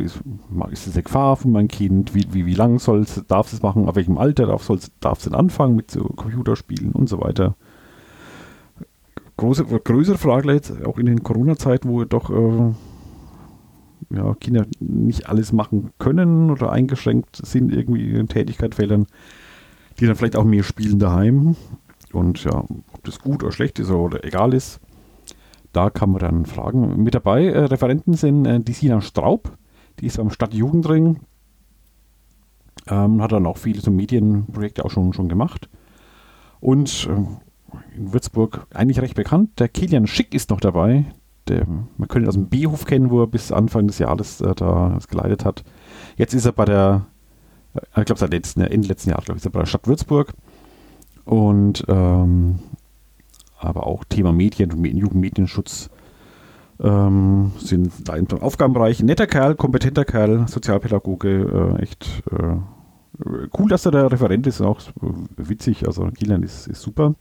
ist 0.72 0.88
es 0.88 0.94
eine 0.96 1.04
Gefahr 1.04 1.38
für 1.38 1.48
mein 1.48 1.68
Kind, 1.68 2.16
wie, 2.16 2.26
wie, 2.32 2.48
wie 2.48 2.56
lang 2.56 2.80
soll's, 2.80 3.24
darf 3.28 3.54
es 3.54 3.62
machen, 3.62 3.88
auf 3.88 3.96
welchem 3.96 4.18
Alter 4.18 4.48
darf 4.48 5.20
es 5.20 5.24
denn 5.24 5.36
anfangen 5.36 5.76
mit 5.76 5.92
so 5.92 6.04
Computerspielen 6.04 6.94
und 6.94 7.08
so 7.08 7.22
weiter. 7.22 7.56
Große, 9.38 9.66
größere 9.66 10.18
Frage 10.18 10.52
jetzt, 10.52 10.84
auch 10.84 10.98
in 10.98 11.06
den 11.06 11.22
Corona-Zeiten, 11.22 11.88
wo 11.88 12.06
doch 12.06 12.32
äh, 12.32 12.74
ja, 14.16 14.34
Kinder 14.34 14.66
nicht 14.80 15.30
alles 15.30 15.54
machen 15.54 15.92
können 16.00 16.50
oder 16.50 16.72
eingeschränkt 16.72 17.36
sind 17.46 17.72
irgendwie 17.72 18.10
in 18.16 18.28
Tätigkeitsfeldern, 18.28 19.06
die 20.00 20.08
dann 20.08 20.16
vielleicht 20.16 20.38
auch 20.38 20.44
mehr 20.44 20.64
spielen 20.64 20.98
daheim. 20.98 21.56
Und 22.16 22.44
ja, 22.44 22.64
ob 22.94 23.04
das 23.04 23.20
gut 23.20 23.44
oder 23.44 23.52
schlecht 23.52 23.80
ist 23.80 23.92
oder 23.92 24.24
egal 24.24 24.54
ist, 24.54 24.80
da 25.74 25.90
kann 25.90 26.12
man 26.12 26.20
dann 26.20 26.46
fragen. 26.46 27.04
Mit 27.04 27.16
dabei 27.16 27.46
äh, 27.46 27.66
Referenten 27.66 28.14
sind 28.14 28.46
äh, 28.46 28.60
die 28.62 28.72
Sina 28.72 29.02
Straub, 29.02 29.58
die 30.00 30.06
ist 30.06 30.18
beim 30.18 30.30
Stadtjugendring, 30.30 31.20
ähm, 32.88 33.22
hat 33.22 33.34
dann 33.34 33.46
auch 33.46 33.58
viele 33.58 33.82
so 33.82 33.92
Medienprojekte 33.92 34.86
auch 34.86 34.92
schon, 34.92 35.12
schon 35.14 35.28
gemacht. 35.28 35.70
Und 36.62 37.10
äh, 37.12 37.98
in 37.98 38.14
Würzburg 38.14 38.68
eigentlich 38.74 39.02
recht 39.02 39.16
bekannt, 39.16 39.60
der 39.60 39.68
Kilian 39.68 40.08
Schick 40.08 40.34
ist 40.34 40.50
noch 40.50 40.62
dabei. 40.62 41.06
Der, 41.50 41.68
man 41.68 42.08
könnte 42.08 42.26
ihn 42.26 42.30
aus 42.30 42.36
dem 42.36 42.48
B-Hof 42.48 42.86
kennen, 42.86 43.12
wo 43.12 43.22
er 43.22 43.28
bis 43.28 43.52
Anfang 43.52 43.88
des 43.88 44.00
Jahres 44.00 44.40
äh, 44.40 44.56
da 44.56 44.94
das 44.96 45.10
geleitet 45.10 45.44
hat. 45.44 45.64
Jetzt 46.16 46.34
ist 46.34 46.46
er 46.46 46.54
bei 46.54 46.66
der, 46.66 47.06
äh, 47.74 48.00
ich 48.00 48.06
glaube 48.06 48.20
seit 48.20 48.32
letzten, 48.32 48.62
Ende 48.62 48.88
letzten 48.88 49.10
Jahres, 49.10 49.26
glaube 49.26 49.38
ich, 49.38 49.42
ist 49.42 49.48
er 49.48 49.52
bei 49.52 49.60
der 49.60 49.68
Stadt 49.68 49.88
Würzburg. 49.88 50.34
Und 51.26 51.84
ähm, 51.88 52.60
aber 53.58 53.88
auch 53.88 54.04
Thema 54.04 54.32
Medien 54.32 54.72
und 54.72 54.86
Jugendmedienschutz 54.86 55.90
ähm, 56.80 57.52
sind 57.58 57.92
da 58.08 58.16
im 58.16 58.28
Aufgabenbereich. 58.40 59.02
Netter 59.02 59.28
Kerl, 59.28 59.56
kompetenter 59.56 60.06
Kerl, 60.06 60.48
Sozialpädagoge, 60.48 61.76
äh, 61.80 61.82
echt 61.82 62.24
äh, 62.32 62.58
cool, 63.58 63.70
dass 63.70 63.86
er 63.86 63.92
der 63.92 64.12
Referent 64.12 64.46
ist, 64.48 64.62
auch 64.62 64.80
witzig. 65.38 65.88
Also 65.88 66.06
Kilian 66.08 66.44
ist, 66.44 66.68
ist 66.68 66.82
super. 66.82 67.16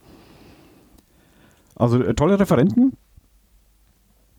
Also 1.76 2.02
äh, 2.02 2.14
tolle 2.14 2.38
Referenten. 2.38 2.92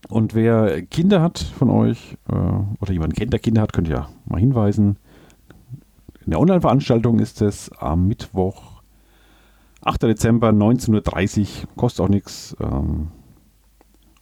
Und 0.07 0.36
wer 0.36 0.84
Kinder 0.84 1.22
hat 1.22 1.39
von 1.39 1.69
euch 1.69 2.17
äh, 2.29 2.36
oder 2.36 2.91
jemand 2.91 3.15
kennt, 3.15 3.34
der 3.34 3.39
Kinder 3.39 3.62
hat, 3.62 3.74
könnt 3.74 3.88
ihr 3.88 3.95
ja 3.95 4.10
mal 4.25 4.39
hinweisen. 4.39 4.98
Eine 6.25 6.39
Online-Veranstaltung 6.39 7.19
ist 7.19 7.41
es 7.41 7.72
am 7.72 8.07
Mittwoch 8.07 8.75
8. 9.86 10.01
Dezember 10.04 10.50
19.30 10.50 11.39
Uhr, 11.42 11.75
kostet 11.75 12.04
auch 12.04 12.10
nichts. 12.10 12.56
Ähm, 12.60 13.10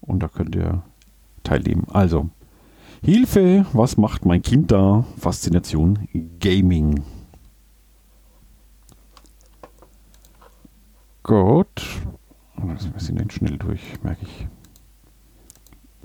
und 0.02 0.22
da 0.22 0.28
könnt 0.28 0.56
ihr 0.56 0.84
teilnehmen. 1.44 1.88
Also, 1.90 2.30
Hilfe, 3.02 3.66
was 3.72 3.98
macht 3.98 4.26
mein 4.26 4.42
Kind 4.42 4.72
da? 4.72 5.06
Faszination 5.18 6.08
Gaming. 6.40 7.04
Gut. 11.24 12.02
Wir 12.58 12.78
sind 13.00 13.20
dann 13.20 13.30
schnell 13.30 13.58
durch, 13.58 13.82
merke 14.04 14.24
ich. 14.24 14.48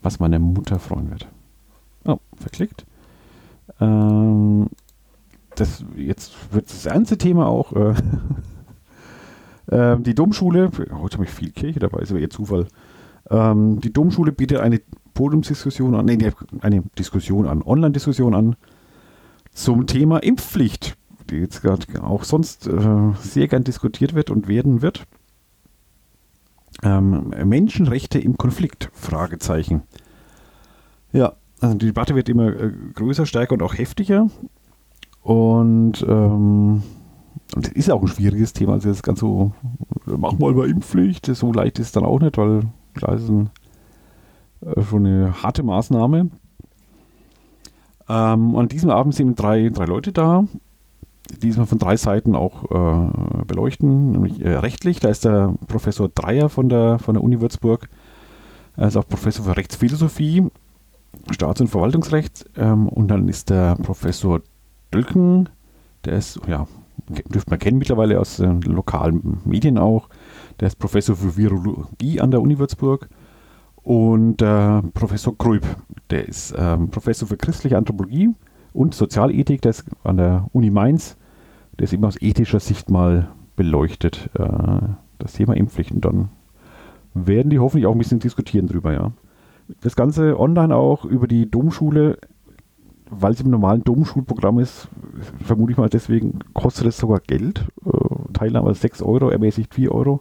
Was 0.00 0.20
meine 0.20 0.38
Mutter 0.38 0.78
freuen 0.78 1.10
wird. 1.10 1.28
Oh, 2.04 2.18
verklickt. 2.36 2.86
Ähm, 3.80 4.68
das, 5.56 5.84
jetzt 5.96 6.52
wird 6.52 6.70
das 6.70 6.86
ernste 6.86 7.18
Thema 7.18 7.46
auch. 7.48 7.72
Äh, 7.72 7.94
Ähm, 9.70 10.02
die 10.02 10.14
Domschule, 10.14 10.70
heute 10.92 11.16
habe 11.16 11.24
ich 11.24 11.30
viel 11.30 11.50
Kirche 11.50 11.80
dabei, 11.80 12.00
ist 12.00 12.10
aber 12.10 12.20
eher 12.20 12.30
Zufall. 12.30 12.66
Ähm, 13.30 13.80
die 13.80 13.92
Domschule 13.92 14.32
bietet 14.32 14.60
eine 14.60 14.80
Podiumsdiskussion 15.14 15.94
an, 15.94 16.06
nee, 16.06 16.32
eine 16.60 16.82
Diskussion 16.98 17.46
an, 17.46 17.62
Online-Diskussion 17.62 18.34
an 18.34 18.56
zum 19.52 19.86
Thema 19.86 20.22
Impfpflicht, 20.22 20.96
die 21.28 21.36
jetzt 21.36 21.62
gerade 21.62 22.02
auch 22.02 22.24
sonst 22.24 22.66
äh, 22.66 23.12
sehr 23.20 23.48
gern 23.48 23.64
diskutiert 23.64 24.14
wird 24.14 24.30
und 24.30 24.48
werden 24.48 24.80
wird. 24.80 25.04
Ähm, 26.82 27.34
Menschenrechte 27.44 28.18
im 28.18 28.38
Konflikt? 28.38 28.88
Fragezeichen. 28.92 29.82
Ja, 31.12 31.34
also 31.60 31.76
die 31.76 31.86
Debatte 31.86 32.14
wird 32.14 32.28
immer 32.28 32.48
äh, 32.48 32.72
größer, 32.94 33.26
stärker 33.26 33.54
und 33.54 33.62
auch 33.62 33.76
heftiger. 33.76 34.30
Und 35.22 36.04
ähm, 36.08 36.82
und 37.54 37.66
das 37.66 37.72
ist 37.72 37.90
auch 37.90 38.02
ein 38.02 38.08
schwieriges 38.08 38.52
Thema. 38.52 38.74
Also 38.74 38.88
das 38.88 39.02
ganz 39.02 39.20
so, 39.20 39.52
mach 40.04 40.38
mal 40.38 40.52
mal 40.52 40.68
Impfpflicht, 40.68 41.26
so 41.26 41.52
leicht 41.52 41.78
ist 41.78 41.86
es 41.86 41.92
dann 41.92 42.04
auch 42.04 42.20
nicht, 42.20 42.36
weil 42.36 42.64
klar 42.94 43.14
ist 43.14 43.28
ein, 43.28 43.50
äh, 44.60 44.82
schon 44.82 45.06
eine 45.06 45.42
harte 45.42 45.62
Maßnahme. 45.62 46.30
Ähm, 48.08 48.56
an 48.56 48.68
diesem 48.68 48.90
Abend 48.90 49.14
sind 49.14 49.40
drei, 49.40 49.68
drei 49.70 49.84
Leute 49.84 50.12
da, 50.12 50.44
die 51.30 51.40
diesmal 51.40 51.66
von 51.66 51.78
drei 51.78 51.96
Seiten 51.96 52.34
auch 52.34 52.70
äh, 52.70 53.44
beleuchten, 53.44 54.12
nämlich 54.12 54.40
äh, 54.40 54.56
rechtlich. 54.56 55.00
Da 55.00 55.08
ist 55.08 55.24
der 55.24 55.54
Professor 55.66 56.08
Dreier 56.08 56.48
von 56.48 56.68
der, 56.68 56.98
von 56.98 57.14
der 57.14 57.22
Uni 57.22 57.40
Würzburg. 57.40 57.88
Er 58.76 58.88
ist 58.88 58.96
auch 58.96 59.06
Professor 59.06 59.44
für 59.44 59.56
Rechtsphilosophie, 59.56 60.46
Staats- 61.30 61.60
und 61.60 61.68
Verwaltungsrecht. 61.68 62.46
Ähm, 62.56 62.88
und 62.88 63.08
dann 63.08 63.28
ist 63.28 63.50
der 63.50 63.76
Professor 63.76 64.40
Dölken, 64.90 65.50
der 66.04 66.14
ist 66.14 66.40
ja 66.46 66.66
dürfte 67.08 67.50
man 67.50 67.58
kennen 67.58 67.78
mittlerweile 67.78 68.20
aus 68.20 68.36
den 68.36 68.60
lokalen 68.62 69.38
Medien 69.44 69.78
auch. 69.78 70.08
Der 70.60 70.68
ist 70.68 70.78
Professor 70.78 71.16
für 71.16 71.36
Virologie 71.36 72.20
an 72.20 72.30
der 72.30 72.40
Uni 72.40 72.58
Würzburg. 72.58 73.08
Und 73.82 74.42
äh, 74.42 74.82
Professor 74.92 75.34
Grüb, 75.36 75.64
der 76.10 76.28
ist 76.28 76.54
ähm, 76.56 76.90
Professor 76.90 77.26
für 77.26 77.36
christliche 77.36 77.78
Anthropologie 77.78 78.30
und 78.74 78.94
Sozialethik, 78.94 79.62
der 79.62 79.70
ist 79.70 79.84
an 80.04 80.18
der 80.18 80.46
Uni 80.52 80.70
Mainz. 80.70 81.16
Der 81.78 81.84
ist 81.84 81.92
immer 81.92 82.08
aus 82.08 82.20
ethischer 82.20 82.60
Sicht 82.60 82.90
mal 82.90 83.28
beleuchtet, 83.56 84.30
äh, 84.38 84.46
das 85.18 85.32
Thema 85.32 85.56
Impfpflichten. 85.56 86.00
Dann 86.00 86.28
werden 87.14 87.50
die 87.50 87.58
hoffentlich 87.58 87.86
auch 87.86 87.92
ein 87.92 87.98
bisschen 87.98 88.20
diskutieren 88.20 88.66
drüber, 88.66 88.92
ja. 88.92 89.12
Das 89.80 89.96
Ganze 89.96 90.38
online 90.38 90.74
auch 90.74 91.04
über 91.04 91.26
die 91.26 91.50
Domschule 91.50 92.18
weil 93.10 93.32
es 93.32 93.40
im 93.40 93.50
normalen 93.50 93.84
Domschulprogramm 93.84 94.58
ist, 94.58 94.88
vermute 95.42 95.72
ich 95.72 95.78
mal 95.78 95.88
deswegen, 95.88 96.40
kostet 96.54 96.86
es 96.86 96.98
sogar 96.98 97.20
Geld. 97.20 97.66
Äh, 97.84 98.32
Teilnahme 98.32 98.74
6 98.74 99.02
Euro, 99.02 99.30
ermäßigt 99.30 99.74
4 99.74 99.92
Euro. 99.92 100.20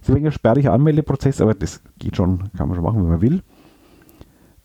Ist 0.00 0.08
ein 0.10 0.16
wenig 0.16 0.26
ein 0.26 0.32
sperriger 0.32 0.72
Anmeldeprozess, 0.72 1.40
aber 1.40 1.54
das 1.54 1.82
geht 1.98 2.16
schon, 2.16 2.50
kann 2.56 2.68
man 2.68 2.76
schon 2.76 2.84
machen, 2.84 3.02
wenn 3.02 3.10
man 3.10 3.20
will. 3.20 3.42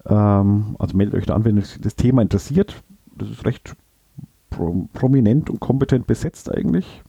Ähm, 0.06 0.76
also 0.80 0.96
meldet 0.96 1.16
euch 1.16 1.26
da 1.26 1.36
an, 1.36 1.46
wenn 1.46 1.58
euch 1.58 1.80
das 1.80 1.96
Thema 1.96 2.22
interessiert. 2.22 2.82
Das 3.16 3.30
ist 3.30 3.46
recht 3.46 3.76
pro 4.50 4.88
prominent 4.94 5.50
und 5.50 5.60
kompetent 5.60 6.08
besetzt 6.08 6.52
eigentlich. 6.52 7.04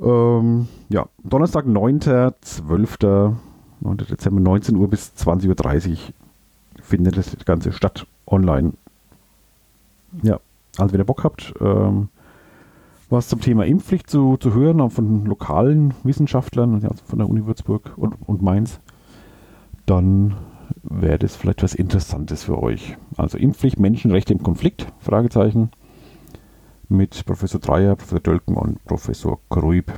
Ähm, 0.00 0.68
ja, 0.88 1.06
Donnerstag, 1.22 1.66
9.12. 1.66 3.34
9. 3.82 3.96
Dezember, 3.96 4.40
19 4.40 4.76
Uhr 4.76 4.88
bis 4.88 5.12
20.30 5.16 5.90
Uhr 5.90 5.96
findet 6.82 7.16
das 7.16 7.34
Ganze 7.44 7.72
statt 7.72 8.06
online. 8.30 8.72
Ja, 10.22 10.40
also 10.78 10.92
wenn 10.92 11.00
ihr 11.00 11.04
Bock 11.04 11.24
habt, 11.24 11.52
ähm, 11.60 12.08
was 13.10 13.28
zum 13.28 13.40
Thema 13.40 13.66
Impfpflicht 13.66 14.08
zu, 14.08 14.36
zu 14.36 14.54
hören, 14.54 14.80
auch 14.80 14.92
von 14.92 15.26
lokalen 15.26 15.94
Wissenschaftlern, 16.04 16.74
also 16.74 17.04
von 17.04 17.18
der 17.18 17.28
Uni 17.28 17.44
Würzburg 17.44 17.92
und, 17.96 18.14
und 18.26 18.40
Mainz, 18.40 18.80
dann 19.86 20.36
wäre 20.82 21.18
das 21.18 21.36
vielleicht 21.36 21.62
was 21.62 21.74
Interessantes 21.74 22.44
für 22.44 22.62
euch. 22.62 22.96
Also 23.16 23.36
Impfpflicht, 23.36 23.80
Menschenrechte 23.80 24.32
im 24.32 24.42
Konflikt, 24.42 24.86
Fragezeichen, 25.00 25.70
mit 26.88 27.24
Professor 27.24 27.60
Dreier, 27.60 27.96
Professor 27.96 28.20
Dölken 28.20 28.56
und 28.56 28.84
Professor 28.84 29.40
Kruib. 29.48 29.92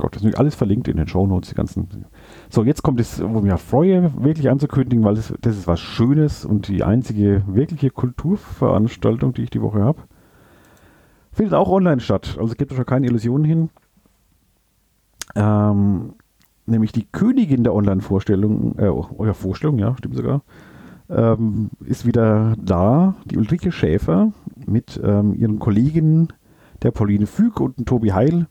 Gott, 0.00 0.16
das 0.16 0.24
ist 0.24 0.38
alles 0.38 0.54
verlinkt 0.54 0.88
in 0.88 0.96
den 0.96 1.08
Shownotes, 1.08 1.50
die 1.50 1.54
ganzen. 1.54 2.06
So, 2.48 2.64
jetzt 2.64 2.82
kommt 2.82 3.00
es, 3.00 3.22
wo 3.22 3.38
ich 3.38 3.44
mich 3.44 3.60
freue, 3.60 4.12
wirklich 4.16 4.48
anzukündigen, 4.50 5.04
weil 5.04 5.14
das, 5.14 5.32
das 5.40 5.56
ist 5.56 5.66
was 5.66 5.80
Schönes 5.80 6.44
und 6.44 6.68
die 6.68 6.82
einzige 6.82 7.42
wirkliche 7.46 7.90
Kulturveranstaltung, 7.90 9.34
die 9.34 9.42
ich 9.42 9.50
die 9.50 9.62
Woche 9.62 9.82
habe. 9.82 10.02
Findet 11.32 11.54
auch 11.54 11.70
online 11.70 12.00
statt. 12.00 12.36
Also 12.40 12.54
gibt 12.54 12.72
es 12.72 12.76
schon 12.76 12.86
keine 12.86 13.06
Illusionen 13.06 13.44
hin. 13.44 13.70
Ähm, 15.36 16.14
nämlich 16.66 16.92
die 16.92 17.06
Königin 17.10 17.64
der 17.64 17.74
Online-Vorstellung, 17.74 18.78
äh, 18.78 18.88
eurer 18.88 19.34
Vorstellung, 19.34 19.78
ja, 19.78 19.96
stimmt 19.96 20.16
sogar, 20.16 20.42
ähm, 21.08 21.70
ist 21.84 22.06
wieder 22.06 22.54
da, 22.62 23.14
die 23.24 23.36
Ulrike 23.36 23.72
Schäfer 23.72 24.32
mit 24.66 25.00
ähm, 25.02 25.34
ihren 25.34 25.58
Kollegen 25.58 26.28
der 26.82 26.92
Pauline 26.92 27.26
Füg 27.26 27.60
und 27.60 27.86
Tobi 27.86 28.12
Heil 28.12 28.46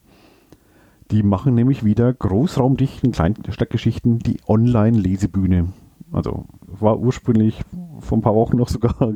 die 1.12 1.24
machen 1.24 1.56
nämlich 1.56 1.84
wieder 1.84 2.14
großraumdichten 2.14 3.12
Kleinstadtgeschichten, 3.12 4.20
die 4.20 4.40
Online-Lesebühne. 4.48 5.70
Also 6.12 6.46
war 6.68 7.00
ursprünglich 7.00 7.62
vor 8.00 8.18
ein 8.18 8.22
paar 8.22 8.36
Wochen 8.36 8.58
noch 8.58 8.70
sogar 8.70 8.96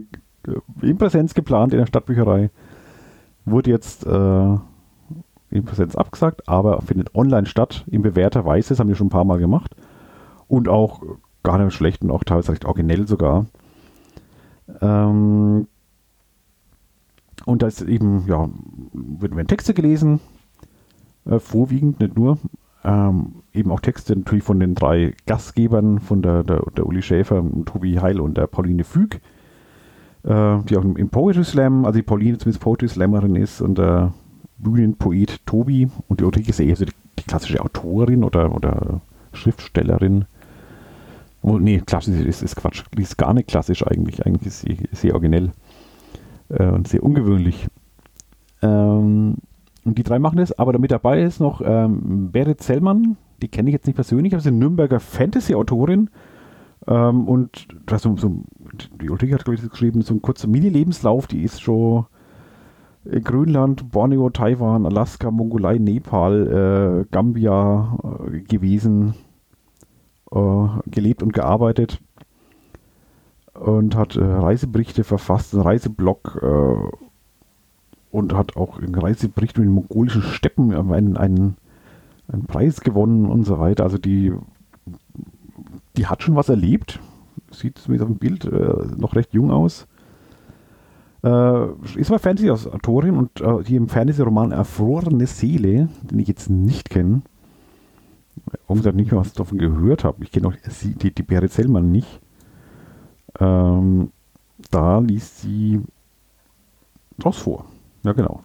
in 0.81 0.97
Präsenz 0.97 1.33
geplant 1.33 1.73
in 1.73 1.79
der 1.79 1.85
Stadtbücherei. 1.85 2.49
Wurde 3.45 3.69
jetzt 3.69 4.05
äh, 4.05 4.57
in 5.49 5.65
Präsenz 5.65 5.95
abgesagt, 5.95 6.47
aber 6.49 6.81
findet 6.81 7.13
online 7.13 7.45
statt, 7.45 7.85
in 7.87 8.01
bewährter 8.01 8.45
Weise, 8.45 8.69
das 8.69 8.79
haben 8.79 8.87
wir 8.87 8.95
schon 8.95 9.07
ein 9.07 9.11
paar 9.11 9.25
Mal 9.25 9.39
gemacht. 9.39 9.75
Und 10.47 10.67
auch 10.67 11.01
gar 11.43 11.57
nicht 11.57 11.73
schlecht 11.73 12.01
und 12.01 12.11
auch 12.11 12.23
teilweise 12.23 12.53
recht 12.53 12.65
originell 12.65 13.07
sogar. 13.07 13.45
Ähm, 14.81 15.67
und 17.45 17.61
da 17.61 17.67
ist 17.67 17.81
eben, 17.81 18.25
ja, 18.27 18.49
werden 18.93 19.47
Texte 19.47 19.73
gelesen, 19.73 20.21
äh, 21.25 21.39
vorwiegend, 21.39 21.99
nicht 21.99 22.15
nur. 22.15 22.37
Ähm, 22.85 23.35
eben 23.53 23.71
auch 23.71 23.79
Texte 23.79 24.15
natürlich 24.15 24.43
von 24.43 24.59
den 24.59 24.75
drei 24.75 25.13
Gastgebern, 25.25 25.99
von 25.99 26.21
der, 26.21 26.43
der, 26.43 26.63
der 26.75 26.85
Uli 26.85 27.01
Schäfer, 27.01 27.43
Tobi 27.65 27.99
Heil 27.99 28.19
und 28.19 28.37
der 28.37 28.47
Pauline 28.47 28.83
Füg, 28.83 29.21
äh, 30.23 30.57
die 30.63 30.77
auch 30.77 30.83
im 30.83 31.09
Poetry 31.09 31.45
Slam, 31.45 31.85
also 31.85 31.97
die 31.97 32.03
Pauline 32.03 32.37
zumindest 32.37 32.61
Poetry 32.61 32.89
Slammerin 32.89 33.35
ist 33.37 33.61
und 33.61 33.77
der 33.77 34.13
Bühnenpoet 34.57 35.45
Tobi 35.45 35.89
und 36.07 36.19
die 36.19 36.25
Ulrike 36.25 36.49
ist 36.49 36.59
eher 36.59 36.75
so 36.75 36.85
die, 36.85 36.91
die, 37.19 37.23
klassische 37.23 37.61
Autorin 37.61 38.23
oder, 38.23 38.53
oder 38.53 39.01
Schriftstellerin. 39.31 40.25
Oh, 41.41 41.57
nee, 41.57 41.81
klassisch 41.85 42.19
ist, 42.19 42.41
ist 42.41 42.55
Quatsch. 42.55 42.83
Die 42.97 43.01
ist 43.01 43.17
gar 43.17 43.33
nicht 43.33 43.47
klassisch 43.47 43.85
eigentlich. 43.85 44.25
Eigentlich 44.25 44.47
ist 44.47 44.61
sie 44.61 44.77
sehr 44.91 45.13
originell 45.13 45.51
äh, 46.49 46.67
und 46.67 46.87
sehr 46.87 47.03
ungewöhnlich. 47.03 47.67
Ähm, 48.61 49.37
und 49.85 49.97
die 49.97 50.03
drei 50.03 50.19
machen 50.19 50.37
das, 50.37 50.57
aber 50.57 50.73
damit 50.73 50.91
dabei 50.91 51.23
ist 51.23 51.39
noch 51.39 51.61
ähm, 51.63 52.31
Berit 52.31 52.61
Zellmann, 52.61 53.17
die 53.41 53.49
kenne 53.49 53.69
ich 53.69 53.73
jetzt 53.73 53.87
nicht 53.87 53.95
persönlich, 53.95 54.33
aber 54.33 54.41
sie 54.41 54.49
ist 54.49 54.53
eine 54.53 54.59
Nürnberger 54.59 54.99
Fantasy-Autorin. 54.99 56.09
Ähm, 56.87 57.27
und 57.27 57.67
das 57.85 58.03
so, 58.03 58.15
so, 58.17 58.43
die 59.01 59.09
Ulrike 59.09 59.35
hat, 59.35 59.45
glaube 59.45 59.55
ich, 59.55 59.69
geschrieben, 59.69 60.01
so 60.01 60.13
ein 60.13 60.21
kurzer 60.21 60.47
Mini-Lebenslauf, 60.47 61.27
die 61.27 61.43
ist 61.43 61.61
schon 61.61 62.05
in 63.05 63.23
Grönland, 63.23 63.91
Borneo, 63.91 64.29
Taiwan, 64.29 64.85
Alaska, 64.85 65.29
Mongolei, 65.29 65.77
Nepal, 65.77 67.03
äh, 67.03 67.05
Gambia 67.11 67.97
äh, 68.31 68.39
gewesen, 68.39 69.13
äh, 70.31 70.67
gelebt 70.85 71.21
und 71.21 71.33
gearbeitet. 71.33 72.01
Und 73.53 73.95
hat 73.95 74.15
äh, 74.15 74.23
Reiseberichte 74.23 75.03
verfasst, 75.03 75.53
einen 75.53 75.63
Reiseblog 75.63 76.39
äh, 76.41 77.12
und 78.13 78.35
hat 78.35 78.55
auch 78.55 78.77
einen 78.77 78.93
Reisebericht 78.93 79.57
mit 79.57 79.65
den 79.65 79.73
mongolischen 79.73 80.21
Steppen 80.21 80.71
einen, 80.71 81.17
einen, 81.17 81.57
einen 82.27 82.45
Preis 82.45 82.81
gewonnen 82.81 83.25
und 83.25 83.43
so 83.43 83.57
weiter. 83.57 83.83
Also 83.83 83.97
die, 83.97 84.31
die 85.97 86.05
hat 86.05 86.21
schon 86.21 86.35
was 86.35 86.47
erlebt. 86.47 86.99
Sieht 87.49 87.79
zumindest 87.79 88.07
auf 88.07 88.15
dem 88.15 88.19
Bild 88.19 88.45
äh, 88.45 88.95
noch 88.97 89.15
recht 89.15 89.33
jung 89.33 89.49
aus. 89.49 89.87
Äh, 91.23 91.65
ist 91.95 92.11
aber 92.11 92.19
Fantasy-Autorin 92.19 93.17
und 93.17 93.41
äh, 93.41 93.63
die 93.63 93.77
im 93.77 93.89
Fantasy-Roman 93.89 94.51
Erfrorene 94.51 95.25
Seele, 95.25 95.89
den 96.03 96.19
ich 96.19 96.27
jetzt 96.27 96.51
nicht 96.51 96.91
kenne, 96.91 97.23
warum 98.67 98.77
gesagt 98.77 98.95
nicht 98.95 99.11
mehr 99.11 99.21
was 99.21 99.33
davon 99.33 99.57
gehört 99.57 100.03
habe. 100.03 100.23
Ich 100.23 100.31
kenne 100.31 100.49
auch 100.49 100.53
die, 100.83 101.15
die 101.15 101.23
Berit 101.23 101.51
Zellmann 101.51 101.91
nicht. 101.91 102.21
Ähm, 103.39 104.11
da 104.69 104.99
liest 104.99 105.41
sie 105.41 105.81
draus 107.17 107.39
vor. 107.39 107.65
Ja, 108.03 108.13
genau. 108.13 108.43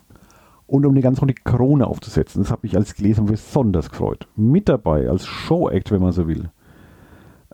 Und 0.66 0.84
um 0.84 0.94
die 0.94 1.00
ganze 1.00 1.24
die 1.24 1.34
Krone 1.34 1.86
aufzusetzen, 1.86 2.42
das 2.42 2.50
habe 2.50 2.66
ich 2.66 2.76
als 2.76 2.94
gelesen 2.94 3.26
besonders 3.26 3.90
gefreut. 3.90 4.28
Mit 4.36 4.68
dabei, 4.68 5.08
als 5.08 5.26
Show-Act, 5.26 5.90
wenn 5.90 6.02
man 6.02 6.12
so 6.12 6.28
will, 6.28 6.50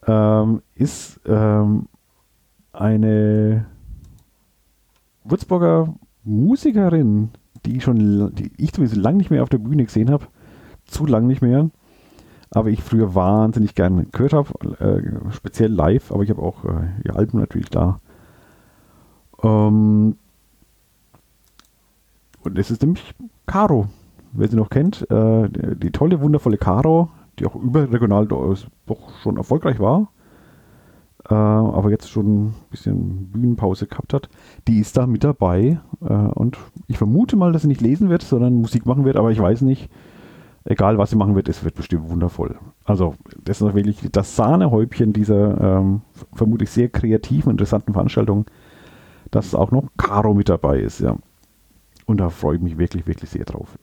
ähm, 0.07 0.63
ist 0.75 1.21
ähm, 1.25 1.87
eine 2.73 3.67
Würzburger 5.23 5.95
Musikerin, 6.25 7.31
die 7.65 7.77
ich 7.77 7.85
schon, 7.85 8.35
die 8.35 8.51
ich 8.57 8.73
zumindest 8.73 9.01
lange 9.01 9.19
nicht 9.19 9.31
mehr 9.31 9.43
auf 9.43 9.49
der 9.49 9.59
Bühne 9.59 9.85
gesehen 9.85 10.11
habe, 10.11 10.27
zu 10.85 11.07
lang 11.07 11.27
nicht 11.27 11.41
mehr, 11.41 11.71
aber 12.51 12.71
ich 12.71 12.83
früher 12.83 13.15
wahnsinnig 13.15 13.75
gerne 13.75 14.07
gehört 14.07 14.33
habe, 14.33 14.51
äh, 14.81 15.33
speziell 15.33 15.73
live, 15.73 16.13
aber 16.13 16.23
ich 16.25 16.31
habe 16.31 16.43
auch 16.43 16.65
äh, 16.65 16.89
ihr 17.05 17.17
Album 17.17 17.41
natürlich 17.41 17.71
da. 17.71 18.01
Ähm, 19.43 20.17
und 22.47 22.59
es 22.59 22.71
ist 22.71 22.83
nämlich 22.83 23.15
Caro, 23.47 23.89
wer 24.33 24.49
sie 24.49 24.57
noch 24.57 24.71
kennt, 24.71 25.09
äh, 25.11 25.49
die, 25.49 25.77
die, 25.77 25.91
tolle, 25.91 26.21
wundervolle 26.21 26.59
Caro, 26.59 27.11
die 27.39 27.47
auch 27.47 27.55
überregional 27.55 28.27
doch 28.27 28.57
schon 29.23 29.37
erfolgreich 29.37 29.81
war, 29.81 30.09
äh, 31.29 31.35
aber 31.35 31.91
jetzt 31.91 32.11
schon 32.11 32.47
ein 32.47 32.55
bisschen 32.71 33.31
Bühnenpause 33.31 33.87
gehabt 33.87 34.13
hat, 34.13 34.29
die 34.69 34.79
ist 34.79 34.97
da 34.97 35.07
mit 35.07 35.25
dabei 35.25 35.79
äh, 36.03 36.13
und 36.13 36.59
ich 36.87 36.99
vermute 36.99 37.37
mal, 37.37 37.53
dass 37.53 37.63
sie 37.63 37.69
nicht 37.69 37.81
lesen 37.81 38.11
wird, 38.11 38.23
sondern 38.23 38.55
Musik 38.55 38.87
machen 38.87 39.05
wird, 39.05 39.17
aber 39.17 39.31
ich 39.31 39.41
weiß 39.41 39.63
nicht, 39.63 39.91
egal 40.65 40.99
was 40.99 41.11
sie 41.11 41.17
machen 41.17 41.35
wird, 41.35 41.49
es 41.49 41.65
wird 41.65 41.75
bestimmt 41.75 42.11
wundervoll. 42.11 42.57
Also 42.85 43.15
das 43.43 43.61
ist 43.61 43.75
wirklich 43.75 43.99
das 44.13 44.37
Sahnehäubchen 44.37 45.13
dieser 45.13 45.79
ähm, 45.79 46.03
vermutlich 46.35 46.71
sehr 46.71 46.89
kreativen, 46.89 47.53
interessanten 47.53 47.93
Veranstaltung, 47.93 48.47
dass 49.31 49.55
auch 49.55 49.71
noch 49.71 49.85
Caro 49.97 50.35
mit 50.35 50.49
dabei 50.49 50.81
ist, 50.81 51.01
ja. 51.01 51.17
Und 52.07 52.19
da 52.19 52.31
freue 52.31 52.57
ich 52.57 52.63
mich 52.63 52.79
wirklich, 52.79 53.07
wirklich 53.07 53.31
sehr 53.31 53.45
drauf. 53.45 53.79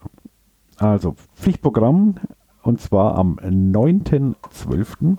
Also 0.78 1.16
Pflichtprogramm 1.36 2.16
und 2.64 2.80
zwar 2.80 3.18
am 3.18 3.38
9.12. 3.38 5.18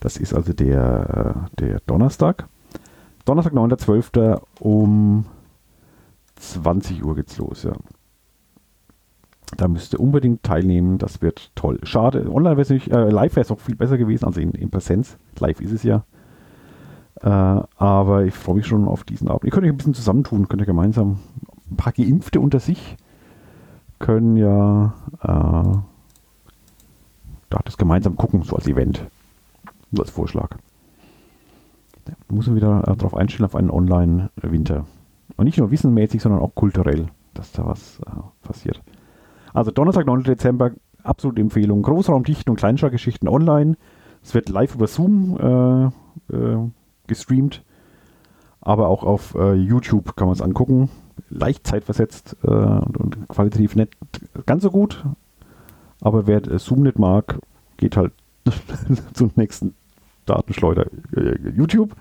Das 0.00 0.16
ist 0.16 0.34
also 0.34 0.52
der, 0.52 1.48
der 1.58 1.80
Donnerstag. 1.86 2.48
Donnerstag, 3.24 3.54
9.12. 3.54 4.40
um 4.60 5.24
20 6.36 7.04
Uhr 7.04 7.14
geht's 7.14 7.38
los, 7.38 7.62
ja. 7.62 7.72
Da 9.56 9.68
müsst 9.68 9.92
ihr 9.92 10.00
unbedingt 10.00 10.42
teilnehmen, 10.42 10.98
das 10.98 11.22
wird 11.22 11.52
toll. 11.54 11.78
Schade, 11.84 12.30
online 12.30 12.56
wäre 12.56 12.74
äh, 12.74 13.10
live 13.10 13.36
wäre 13.36 13.44
es 13.44 13.50
auch 13.50 13.60
viel 13.60 13.76
besser 13.76 13.98
gewesen, 13.98 14.24
also 14.24 14.40
in, 14.40 14.50
in 14.52 14.70
Präsenz. 14.70 15.16
Live 15.38 15.60
ist 15.60 15.72
es 15.72 15.82
ja. 15.84 16.04
Äh, 17.22 17.28
aber 17.28 18.24
ich 18.24 18.34
freue 18.34 18.56
mich 18.56 18.66
schon 18.66 18.88
auf 18.88 19.04
diesen 19.04 19.28
Abend. 19.28 19.44
Ihr 19.44 19.50
könnt 19.50 19.64
euch 19.64 19.70
ein 19.70 19.76
bisschen 19.76 19.94
zusammentun, 19.94 20.48
könnt 20.48 20.62
ihr 20.62 20.66
gemeinsam, 20.66 21.20
ein 21.74 21.76
paar 21.76 21.92
Geimpfte 21.92 22.40
unter 22.40 22.60
sich 22.60 22.96
können 23.98 24.36
ja 24.36 24.94
äh, 25.22 25.78
das 27.64 27.78
gemeinsam 27.78 28.16
gucken, 28.16 28.42
so 28.42 28.56
als 28.56 28.66
Event. 28.66 29.06
Nur 29.90 30.02
als 30.02 30.10
Vorschlag. 30.10 30.50
Da 32.04 32.12
muss 32.28 32.46
man 32.46 32.56
wieder 32.56 32.86
äh, 32.86 32.96
darauf 32.96 33.16
einstellen, 33.16 33.46
auf 33.46 33.56
einen 33.56 33.70
Online-Winter. 33.70 34.86
Und 35.36 35.44
nicht 35.44 35.58
nur 35.58 35.70
wissenmäßig, 35.70 36.22
sondern 36.22 36.40
auch 36.40 36.54
kulturell, 36.54 37.06
dass 37.32 37.52
da 37.52 37.66
was 37.66 38.00
äh, 38.00 38.46
passiert. 38.46 38.82
Also 39.52 39.70
Donnerstag, 39.70 40.06
9. 40.06 40.24
Dezember, 40.24 40.72
absolute 41.02 41.40
Empfehlung. 41.40 41.82
Großraumdichten 41.82 42.50
und 42.50 42.56
Kleinschlaggeschichten 42.56 43.28
online. 43.28 43.76
Es 44.22 44.34
wird 44.34 44.48
live 44.48 44.74
über 44.74 44.86
Zoom 44.86 45.92
äh, 46.30 46.34
äh, 46.34 46.70
gestreamt, 47.06 47.62
aber 48.60 48.88
auch 48.88 49.04
auf 49.04 49.34
äh, 49.34 49.54
YouTube 49.54 50.16
kann 50.16 50.26
man 50.26 50.34
es 50.34 50.42
angucken. 50.42 50.88
Leicht 51.30 51.66
zeitversetzt 51.66 52.36
äh, 52.42 52.48
und, 52.48 52.96
und, 52.96 53.28
qualitativ 53.28 53.76
nicht 53.76 53.96
ganz 54.46 54.62
so 54.62 54.70
gut. 54.70 55.04
Aber 56.00 56.26
wer 56.26 56.46
äh, 56.46 56.58
Zoom 56.58 56.82
nicht 56.82 56.98
mag, 56.98 57.38
geht 57.76 57.96
halt 57.96 58.12
zum 59.14 59.30
nächsten 59.36 59.74
Datenschleuder 60.26 60.86
äh, 61.16 61.36
YouTube 61.50 61.94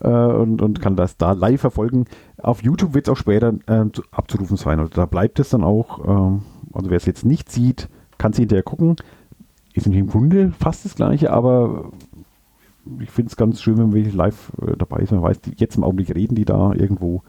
äh, 0.00 0.08
und, 0.08 0.62
und 0.62 0.80
kann 0.80 0.96
das 0.96 1.16
da 1.16 1.32
live 1.32 1.60
verfolgen. 1.60 2.06
Auf 2.38 2.62
YouTube 2.62 2.94
wird 2.94 3.08
es 3.08 3.12
auch 3.12 3.16
später 3.16 3.54
äh, 3.66 3.84
abzurufen 4.10 4.56
sein. 4.56 4.78
Also 4.78 4.92
da 4.94 5.06
bleibt 5.06 5.38
es 5.40 5.50
dann 5.50 5.64
auch. 5.64 6.04
Ähm, 6.06 6.42
also 6.72 6.90
wer 6.90 6.96
es 6.96 7.06
jetzt 7.06 7.24
nicht 7.24 7.50
sieht, 7.50 7.88
kann 8.18 8.32
es 8.32 8.38
hinterher 8.38 8.62
gucken. 8.62 8.96
Ist 9.74 9.86
im 9.86 10.06
Grunde 10.06 10.52
fast 10.58 10.84
das 10.84 10.94
gleiche, 10.94 11.32
aber 11.32 11.90
ich 13.00 13.10
finde 13.10 13.30
es 13.30 13.36
ganz 13.36 13.60
schön, 13.60 13.78
wenn 13.78 13.90
man 13.90 14.12
live 14.12 14.52
äh, 14.62 14.76
dabei 14.76 15.00
ist. 15.00 15.12
Man 15.12 15.22
weiß, 15.22 15.40
die, 15.40 15.54
jetzt 15.56 15.76
im 15.76 15.84
Augenblick 15.84 16.14
reden 16.14 16.34
die 16.34 16.44
da 16.44 16.72
irgendwo. 16.72 17.22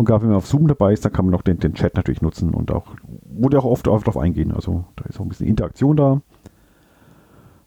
Und 0.00 0.06
gerade 0.06 0.22
wenn 0.22 0.30
man 0.30 0.38
auf 0.38 0.46
Zoom 0.46 0.66
dabei 0.66 0.94
ist, 0.94 1.04
dann 1.04 1.12
kann 1.12 1.26
man 1.26 1.34
auch 1.34 1.42
den, 1.42 1.58
den 1.58 1.74
Chat 1.74 1.94
natürlich 1.94 2.22
nutzen 2.22 2.54
und 2.54 2.70
auch, 2.70 2.86
wurde 3.24 3.58
auch 3.58 3.66
oft, 3.66 3.86
darauf 3.86 4.16
eingehen. 4.16 4.50
Also 4.50 4.86
da 4.96 5.04
ist 5.04 5.20
auch 5.20 5.24
ein 5.24 5.28
bisschen 5.28 5.46
Interaktion 5.46 5.94
da. 5.94 6.22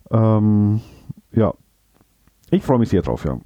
Ähm, 0.10 0.82
ja, 1.32 1.54
ich 2.50 2.64
freue 2.64 2.80
mich 2.80 2.90
sehr 2.90 3.04
drauf, 3.04 3.24
ja. 3.24 3.40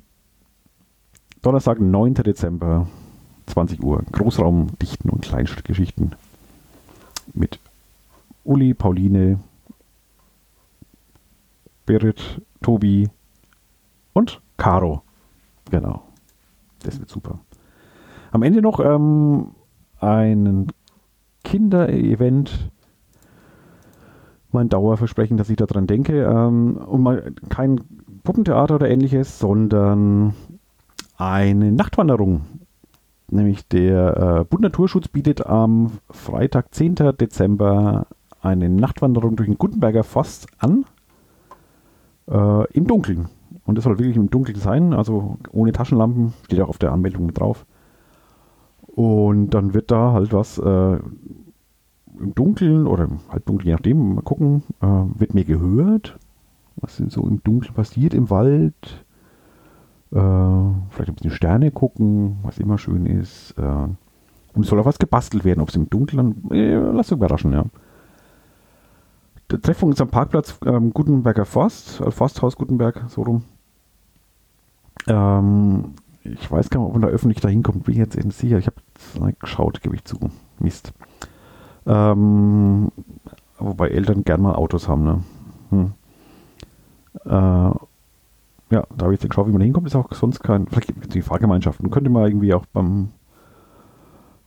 Donnerstag, 1.41 1.81
9. 1.81 2.13
Dezember, 2.13 2.87
20 3.47 3.83
Uhr. 3.83 4.03
Großraum 4.09 4.67
Dichten 4.81 5.09
und 5.09 5.23
Kleinstgeschichten 5.23 6.15
mit 7.33 7.59
Uli, 8.45 8.73
Pauline, 8.73 9.41
Berit, 11.85 12.41
Tobi 12.61 13.09
und 14.13 14.41
Caro. 14.55 15.01
Genau. 15.69 16.03
Das 16.83 16.97
wird 16.97 17.09
super. 17.09 17.41
Am 18.37 18.43
Ende 18.43 18.61
noch 18.61 18.79
ähm, 18.79 19.55
ein 19.99 20.67
Kinderevent. 21.43 22.69
Mein 24.51 24.69
Dauerversprechen, 24.69 25.37
dass 25.37 25.49
ich 25.49 25.55
daran 25.55 25.87
denke. 25.87 26.21
Ähm, 26.21 26.77
und 26.77 27.01
mal 27.01 27.31
kein 27.49 27.81
Puppentheater 28.23 28.75
oder 28.75 28.89
ähnliches, 28.89 29.39
sondern 29.39 30.35
eine 31.17 31.71
Nachtwanderung 31.71 32.41
nämlich 33.31 33.67
der 33.67 34.17
äh, 34.41 34.45
Bund 34.45 34.61
Naturschutz 34.61 35.07
bietet 35.07 35.47
am 35.47 35.93
Freitag, 36.11 36.75
10. 36.75 36.95
Dezember 37.19 38.05
eine 38.39 38.69
Nachtwanderung 38.69 39.35
durch 39.35 39.49
den 39.49 39.57
Gutenberger 39.57 40.03
Forst 40.03 40.47
an. 40.59 40.85
Äh, 42.29 42.71
Im 42.73 42.85
Dunkeln. 42.85 43.29
Und 43.65 43.79
das 43.79 43.83
soll 43.83 43.97
wirklich 43.97 44.15
im 44.15 44.29
Dunkeln 44.29 44.59
sein, 44.59 44.93
also 44.93 45.39
ohne 45.51 45.71
Taschenlampen, 45.71 46.33
steht 46.45 46.61
auch 46.61 46.69
auf 46.69 46.77
der 46.77 46.91
Anmeldung 46.91 47.33
drauf. 47.33 47.65
Und 48.97 49.51
dann 49.51 49.75
wird 49.75 49.91
da 49.91 50.13
halt 50.13 50.33
was 50.33 50.57
äh, 50.57 50.95
im 52.19 52.33
Dunkeln 52.33 52.87
oder 52.87 53.03
im 53.03 53.19
Halbdunkeln, 53.29 53.67
je 53.67 53.73
nachdem, 53.73 54.15
mal 54.15 54.23
gucken, 54.23 54.63
äh, 54.81 54.87
wird 55.19 55.35
mir 55.35 55.45
gehört, 55.45 56.17
was 56.77 56.97
so 56.97 57.21
im 57.27 57.43
Dunkeln 57.43 57.75
passiert 57.75 58.15
im 58.15 58.31
Wald. 58.31 58.73
Äh, 60.11 60.15
vielleicht 60.89 61.09
ein 61.09 61.13
bisschen 61.13 61.29
Sterne 61.29 61.69
gucken, 61.69 62.37
was 62.41 62.57
immer 62.57 62.79
schön 62.79 63.05
ist. 63.05 63.53
Äh, 63.59 63.61
und 63.61 64.63
es 64.63 64.67
soll 64.67 64.79
auch 64.79 64.87
was 64.87 64.97
gebastelt 64.97 65.45
werden, 65.45 65.61
ob 65.61 65.69
es 65.69 65.75
im 65.75 65.91
Dunkeln, 65.91 66.49
äh, 66.49 66.73
lass 66.73 67.09
dich 67.09 67.17
überraschen, 67.17 67.53
ja. 67.53 67.65
Der 69.51 69.61
Treffpunkt 69.61 69.93
ist 69.93 70.01
am 70.01 70.09
Parkplatz 70.09 70.57
ähm, 70.65 70.91
Gutenberger 70.91 71.45
Forst, 71.45 72.01
äh, 72.01 72.09
Forsthaus 72.09 72.55
Gutenberg, 72.55 73.05
so 73.09 73.21
rum. 73.21 73.43
Ähm, 75.05 75.93
ich 76.33 76.51
weiß 76.51 76.69
gar 76.69 76.79
nicht, 76.79 76.87
ob 76.87 76.93
man 76.93 77.01
da 77.01 77.07
öffentlich 77.07 77.39
da 77.39 77.49
hinkommt, 77.49 77.85
bin 77.85 77.93
ich 77.93 77.99
jetzt 77.99 78.15
nicht 78.15 78.37
sicher. 78.37 78.57
Ich 78.57 78.67
habe 78.67 79.33
geschaut, 79.39 79.81
gebe 79.81 79.95
ich 79.95 80.03
zu. 80.03 80.17
Mist. 80.59 80.93
Ähm, 81.85 82.91
wobei 83.59 83.89
Eltern 83.89 84.23
gern 84.23 84.41
mal 84.41 84.55
Autos 84.55 84.87
haben, 84.87 85.03
ne? 85.03 85.23
Hm. 85.69 85.93
Äh, 87.25 87.71
ja, 88.69 88.85
da 88.95 89.05
habe 89.05 89.13
ich 89.13 89.21
jetzt 89.21 89.29
geschaut, 89.29 89.47
wie 89.47 89.51
man 89.51 89.59
da 89.59 89.65
hinkommt. 89.65 89.87
Ist 89.87 89.95
auch 89.95 90.11
sonst 90.13 90.41
kein. 90.41 90.67
Vielleicht 90.67 90.87
gibt 90.87 91.03
es 91.03 91.09
die 91.09 91.21
Fahrgemeinschaften. 91.21 91.89
Könnte 91.89 92.09
man 92.09 92.25
irgendwie 92.25 92.53
auch 92.53 92.65
beim 92.67 93.09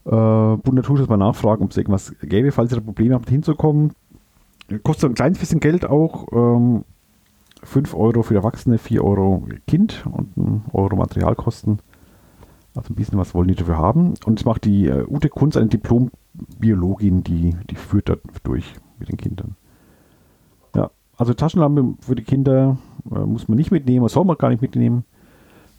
äh, 0.05 0.11
Bund 0.11 0.75
Naturschutz 0.75 1.09
mal 1.09 1.17
nachfragen, 1.17 1.65
ob 1.65 1.71
es 1.71 1.77
irgendwas 1.77 2.15
gäbe, 2.23 2.53
falls 2.53 2.73
ihr 2.73 2.77
da 2.77 2.85
Probleme 2.85 3.15
habt, 3.15 3.31
hinzukommen. 3.31 3.93
Kostet 4.83 5.11
ein 5.11 5.15
kleines 5.15 5.39
bisschen 5.39 5.61
Geld 5.61 5.87
auch. 5.87 6.27
Ähm, 6.33 6.85
5 7.63 7.95
Euro 7.95 8.23
für 8.23 8.35
Erwachsene, 8.35 8.79
4 8.79 9.05
Euro 9.05 9.47
Kind 9.67 10.05
und 10.11 10.37
1 10.37 10.63
Euro 10.73 10.97
Materialkosten. 10.97 11.81
Also 12.75 12.93
ein 12.93 12.97
bisschen 12.97 13.19
was 13.19 13.35
wollen 13.35 13.49
die 13.49 13.55
dafür 13.55 13.79
haben. 13.79 14.15
Und 14.25 14.39
es 14.39 14.45
macht 14.45 14.65
die 14.65 14.87
äh, 14.87 15.05
Ute 15.09 15.29
Kunz, 15.29 15.57
eine 15.57 15.67
Diplom-Biologin, 15.67 17.25
die, 17.25 17.57
die 17.69 17.75
führt 17.75 18.09
da 18.09 18.17
durch 18.45 18.75
mit 18.99 19.09
den 19.09 19.17
Kindern. 19.17 19.57
Ja, 20.75 20.91
also 21.17 21.35
Taschenlampe 21.35 21.95
für 22.01 22.15
die 22.15 22.23
Kinder 22.23 22.79
äh, 23.11 23.19
muss 23.19 23.49
man 23.49 23.59
nicht 23.59 23.71
mitnehmen, 23.73 24.09
soll 24.09 24.25
man 24.25 24.39
gar 24.39 24.51
nicht 24.51 24.63
mitnehmen. 24.63 25.05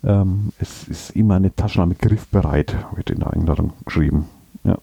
Ähm, 0.03 0.51
es 0.59 0.87
ist 0.87 1.11
immer 1.11 1.35
eine 1.35 1.55
Taschenlampe 1.55 1.95
griffbereit, 1.95 2.75
wird 2.95 3.09
in 3.09 3.19
der 3.19 3.31
Einladung 3.31 3.73
geschrieben. 3.85 4.27
Ja. 4.63 4.77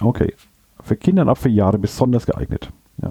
Okay. 0.00 0.34
Für 0.82 0.96
Kinder 0.96 1.26
ab 1.26 1.38
vier 1.38 1.52
Jahre 1.52 1.78
besonders 1.78 2.26
geeignet. 2.26 2.70
Ja. 3.02 3.10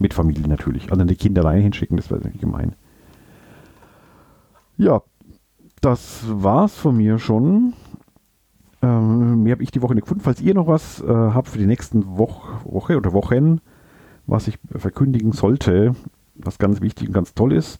Mit 0.00 0.14
Familie 0.14 0.48
natürlich. 0.48 0.90
Also 0.90 1.04
die 1.04 1.14
Kinder 1.14 1.42
alleine 1.42 1.62
hinschicken, 1.62 1.96
das 1.96 2.10
wäre 2.10 2.22
gemein. 2.30 2.74
Ja, 4.78 5.02
das 5.82 6.24
war's 6.26 6.74
von 6.74 6.96
mir 6.96 7.18
schon. 7.18 7.74
Ähm, 8.82 9.42
mehr 9.42 9.52
habe 9.52 9.62
ich 9.62 9.70
die 9.70 9.82
Woche 9.82 9.94
nicht 9.94 10.04
gefunden. 10.04 10.24
Falls 10.24 10.40
ihr 10.40 10.54
noch 10.54 10.66
was 10.66 11.02
äh, 11.02 11.06
habt 11.06 11.48
für 11.48 11.58
die 11.58 11.66
nächsten 11.66 12.16
Woch 12.16 12.64
Woche 12.64 12.96
oder 12.96 13.12
Wochen, 13.12 13.60
was 14.26 14.48
ich 14.48 14.58
verkündigen 14.74 15.32
sollte, 15.32 15.94
was 16.34 16.58
ganz 16.58 16.80
wichtig 16.80 17.08
und 17.08 17.12
ganz 17.12 17.34
toll 17.34 17.52
ist, 17.52 17.78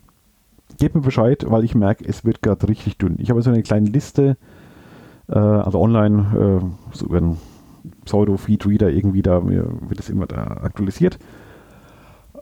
gebt 0.79 0.95
mir 0.95 1.01
Bescheid, 1.01 1.47
weil 1.49 1.65
ich 1.65 1.75
merke, 1.75 2.05
es 2.07 2.27
wird 2.27 2.43
gerade 2.43 2.69
richtig 2.69 2.99
dünn. 2.99 3.17
Ich 3.19 3.31
habe 3.31 3.41
so 3.41 3.51
eine 3.51 3.63
kleine 3.63 3.89
Liste, 3.89 4.37
äh, 5.29 5.39
also 5.39 5.81
online, 5.81 6.61
äh, 6.63 6.95
so 6.95 7.07
über 7.07 7.17
einen 7.17 7.39
Pseudo-Feed-Reader 8.05 8.91
irgendwie, 8.91 9.23
da 9.23 9.43
wird 9.43 10.01
es 10.01 10.11
immer 10.11 10.27
da 10.27 10.43
aktualisiert. 10.63 11.19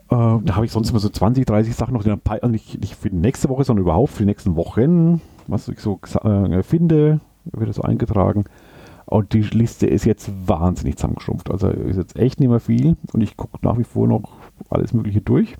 Äh, 0.09 0.39
da 0.43 0.55
habe 0.55 0.65
ich 0.65 0.71
sonst 0.71 0.89
immer 0.89 0.99
so 0.99 1.09
20, 1.09 1.45
30 1.45 1.75
Sachen 1.75 1.93
noch, 1.93 2.05
also 2.05 2.47
nicht, 2.47 2.79
nicht 2.79 2.95
für 2.95 3.09
die 3.09 3.17
nächste 3.17 3.49
Woche, 3.49 3.63
sondern 3.63 3.83
überhaupt 3.83 4.11
für 4.11 4.23
die 4.23 4.27
nächsten 4.27 4.55
Wochen, 4.55 5.21
was 5.47 5.67
ich 5.67 5.79
so 5.79 5.99
äh, 6.23 6.63
finde, 6.63 7.19
wird 7.45 7.73
so 7.73 7.83
eingetragen. 7.83 8.45
Und 9.05 9.33
die 9.33 9.41
Liste 9.41 9.87
ist 9.87 10.05
jetzt 10.05 10.31
wahnsinnig 10.47 10.97
zusammengeschrumpft. 10.97 11.49
Also 11.49 11.69
ist 11.69 11.97
jetzt 11.97 12.15
echt 12.15 12.39
nicht 12.39 12.49
mehr 12.49 12.59
viel 12.59 12.95
und 13.13 13.21
ich 13.21 13.37
gucke 13.37 13.57
nach 13.61 13.77
wie 13.77 13.83
vor 13.83 14.07
noch 14.07 14.33
alles 14.69 14.93
Mögliche 14.93 15.21
durch. 15.21 15.55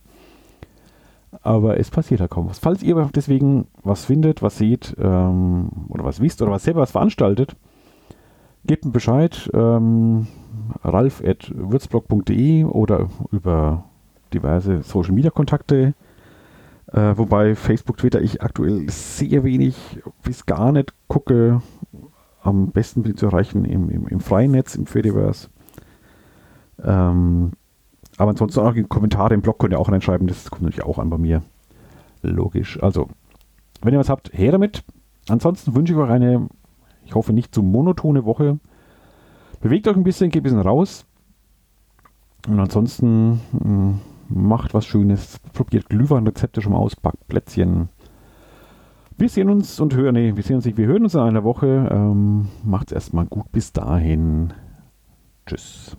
Aber 1.42 1.80
es 1.80 1.90
passiert 1.90 2.20
ja 2.20 2.28
kaum 2.28 2.50
was. 2.50 2.60
Falls 2.60 2.84
ihr 2.84 3.10
deswegen 3.14 3.68
was 3.84 4.06
findet, 4.06 4.42
was 4.42 4.58
seht 4.58 4.96
ähm, 5.00 5.70
oder 5.90 6.04
was 6.04 6.22
wisst 6.22 6.42
oder 6.42 6.52
was 6.52 6.64
selber 6.64 6.82
was 6.82 6.92
veranstaltet, 6.92 7.56
gebt 8.66 8.86
mir 8.86 8.92
Bescheid. 8.92 9.50
Ähm, 9.54 10.28
ralf.würzblog.de 10.84 12.66
oder 12.66 13.10
über 13.32 13.86
diverse 14.34 14.84
Social 14.84 15.14
Media 15.14 15.32
Kontakte. 15.32 15.94
Äh, 16.92 17.18
wobei 17.18 17.56
Facebook, 17.56 17.98
Twitter 17.98 18.22
ich 18.22 18.42
aktuell 18.42 18.90
sehr 18.90 19.44
wenig 19.44 19.76
bis 20.24 20.46
gar 20.46 20.72
nicht 20.72 20.94
gucke. 21.08 21.62
Am 22.42 22.72
besten 22.72 23.04
bin 23.04 23.12
ich 23.12 23.18
zu 23.18 23.28
erreichen 23.28 23.66
im, 23.66 23.90
im, 23.90 24.08
im 24.08 24.20
freien 24.20 24.52
Netz, 24.52 24.76
im 24.76 24.86
Fediverse. 24.86 25.50
Ähm, 26.84 27.52
aber 28.18 28.32
ansonsten 28.32 28.60
auch 28.62 28.74
Kommentare 28.90 29.34
im 29.34 29.42
Blog 29.42 29.60
könnt 29.60 29.74
ihr 29.74 29.80
auch 29.80 29.92
reinschreiben. 29.92 30.28
Das 30.28 30.50
kommt 30.50 30.64
natürlich 30.64 30.86
auch 30.86 31.00
an 31.00 31.10
bei 31.10 31.18
mir. 31.18 31.44
Logisch. 32.22 32.82
Also, 32.82 33.08
wenn 33.82 33.94
ihr 33.94 34.00
was 34.00 34.10
habt, 34.10 34.32
her 34.34 34.52
damit. 34.52 34.84
Ansonsten 35.30 35.76
wünsche 35.76 35.94
ich 35.94 36.00
euch 36.00 36.10
eine, 36.10 36.50
ich 37.06 37.14
hoffe 37.14 37.34
nicht 37.34 37.54
zu 37.54 37.62
monotone 37.62 38.26
Woche. 38.26 38.60
Bewegt 39.62 39.88
euch 39.88 39.96
ein 39.96 40.04
bisschen, 40.04 40.32
geht 40.32 40.42
ein 40.42 40.44
bisschen 40.44 40.60
raus. 40.60 41.06
Und 42.48 42.60
ansonsten 42.60 43.42
hm, 43.52 44.00
macht 44.30 44.74
was 44.74 44.86
Schönes, 44.86 45.40
probiert 45.54 45.90
Glühweinrezepte 45.90 46.62
schon 46.62 46.74
mal 46.74 46.80
aus, 46.80 46.96
backt 46.96 47.28
Plätzchen. 47.28 47.90
Wir 49.18 49.28
sehen 49.28 49.50
uns 49.50 49.80
und 49.82 49.96
hören, 49.96 50.14
nee, 50.14 50.36
wir 50.36 50.44
sehen 50.44 50.56
uns 50.56 50.66
nicht, 50.66 50.78
wir 50.78 50.88
hören 50.88 51.04
uns 51.04 51.16
in 51.16 51.20
einer 51.20 51.44
Woche. 51.44 51.90
Ähm, 51.92 52.48
macht's 52.64 52.94
erstmal 52.94 53.26
gut 53.26 53.52
bis 53.52 53.74
dahin. 53.74 54.54
Tschüss. 55.46 55.98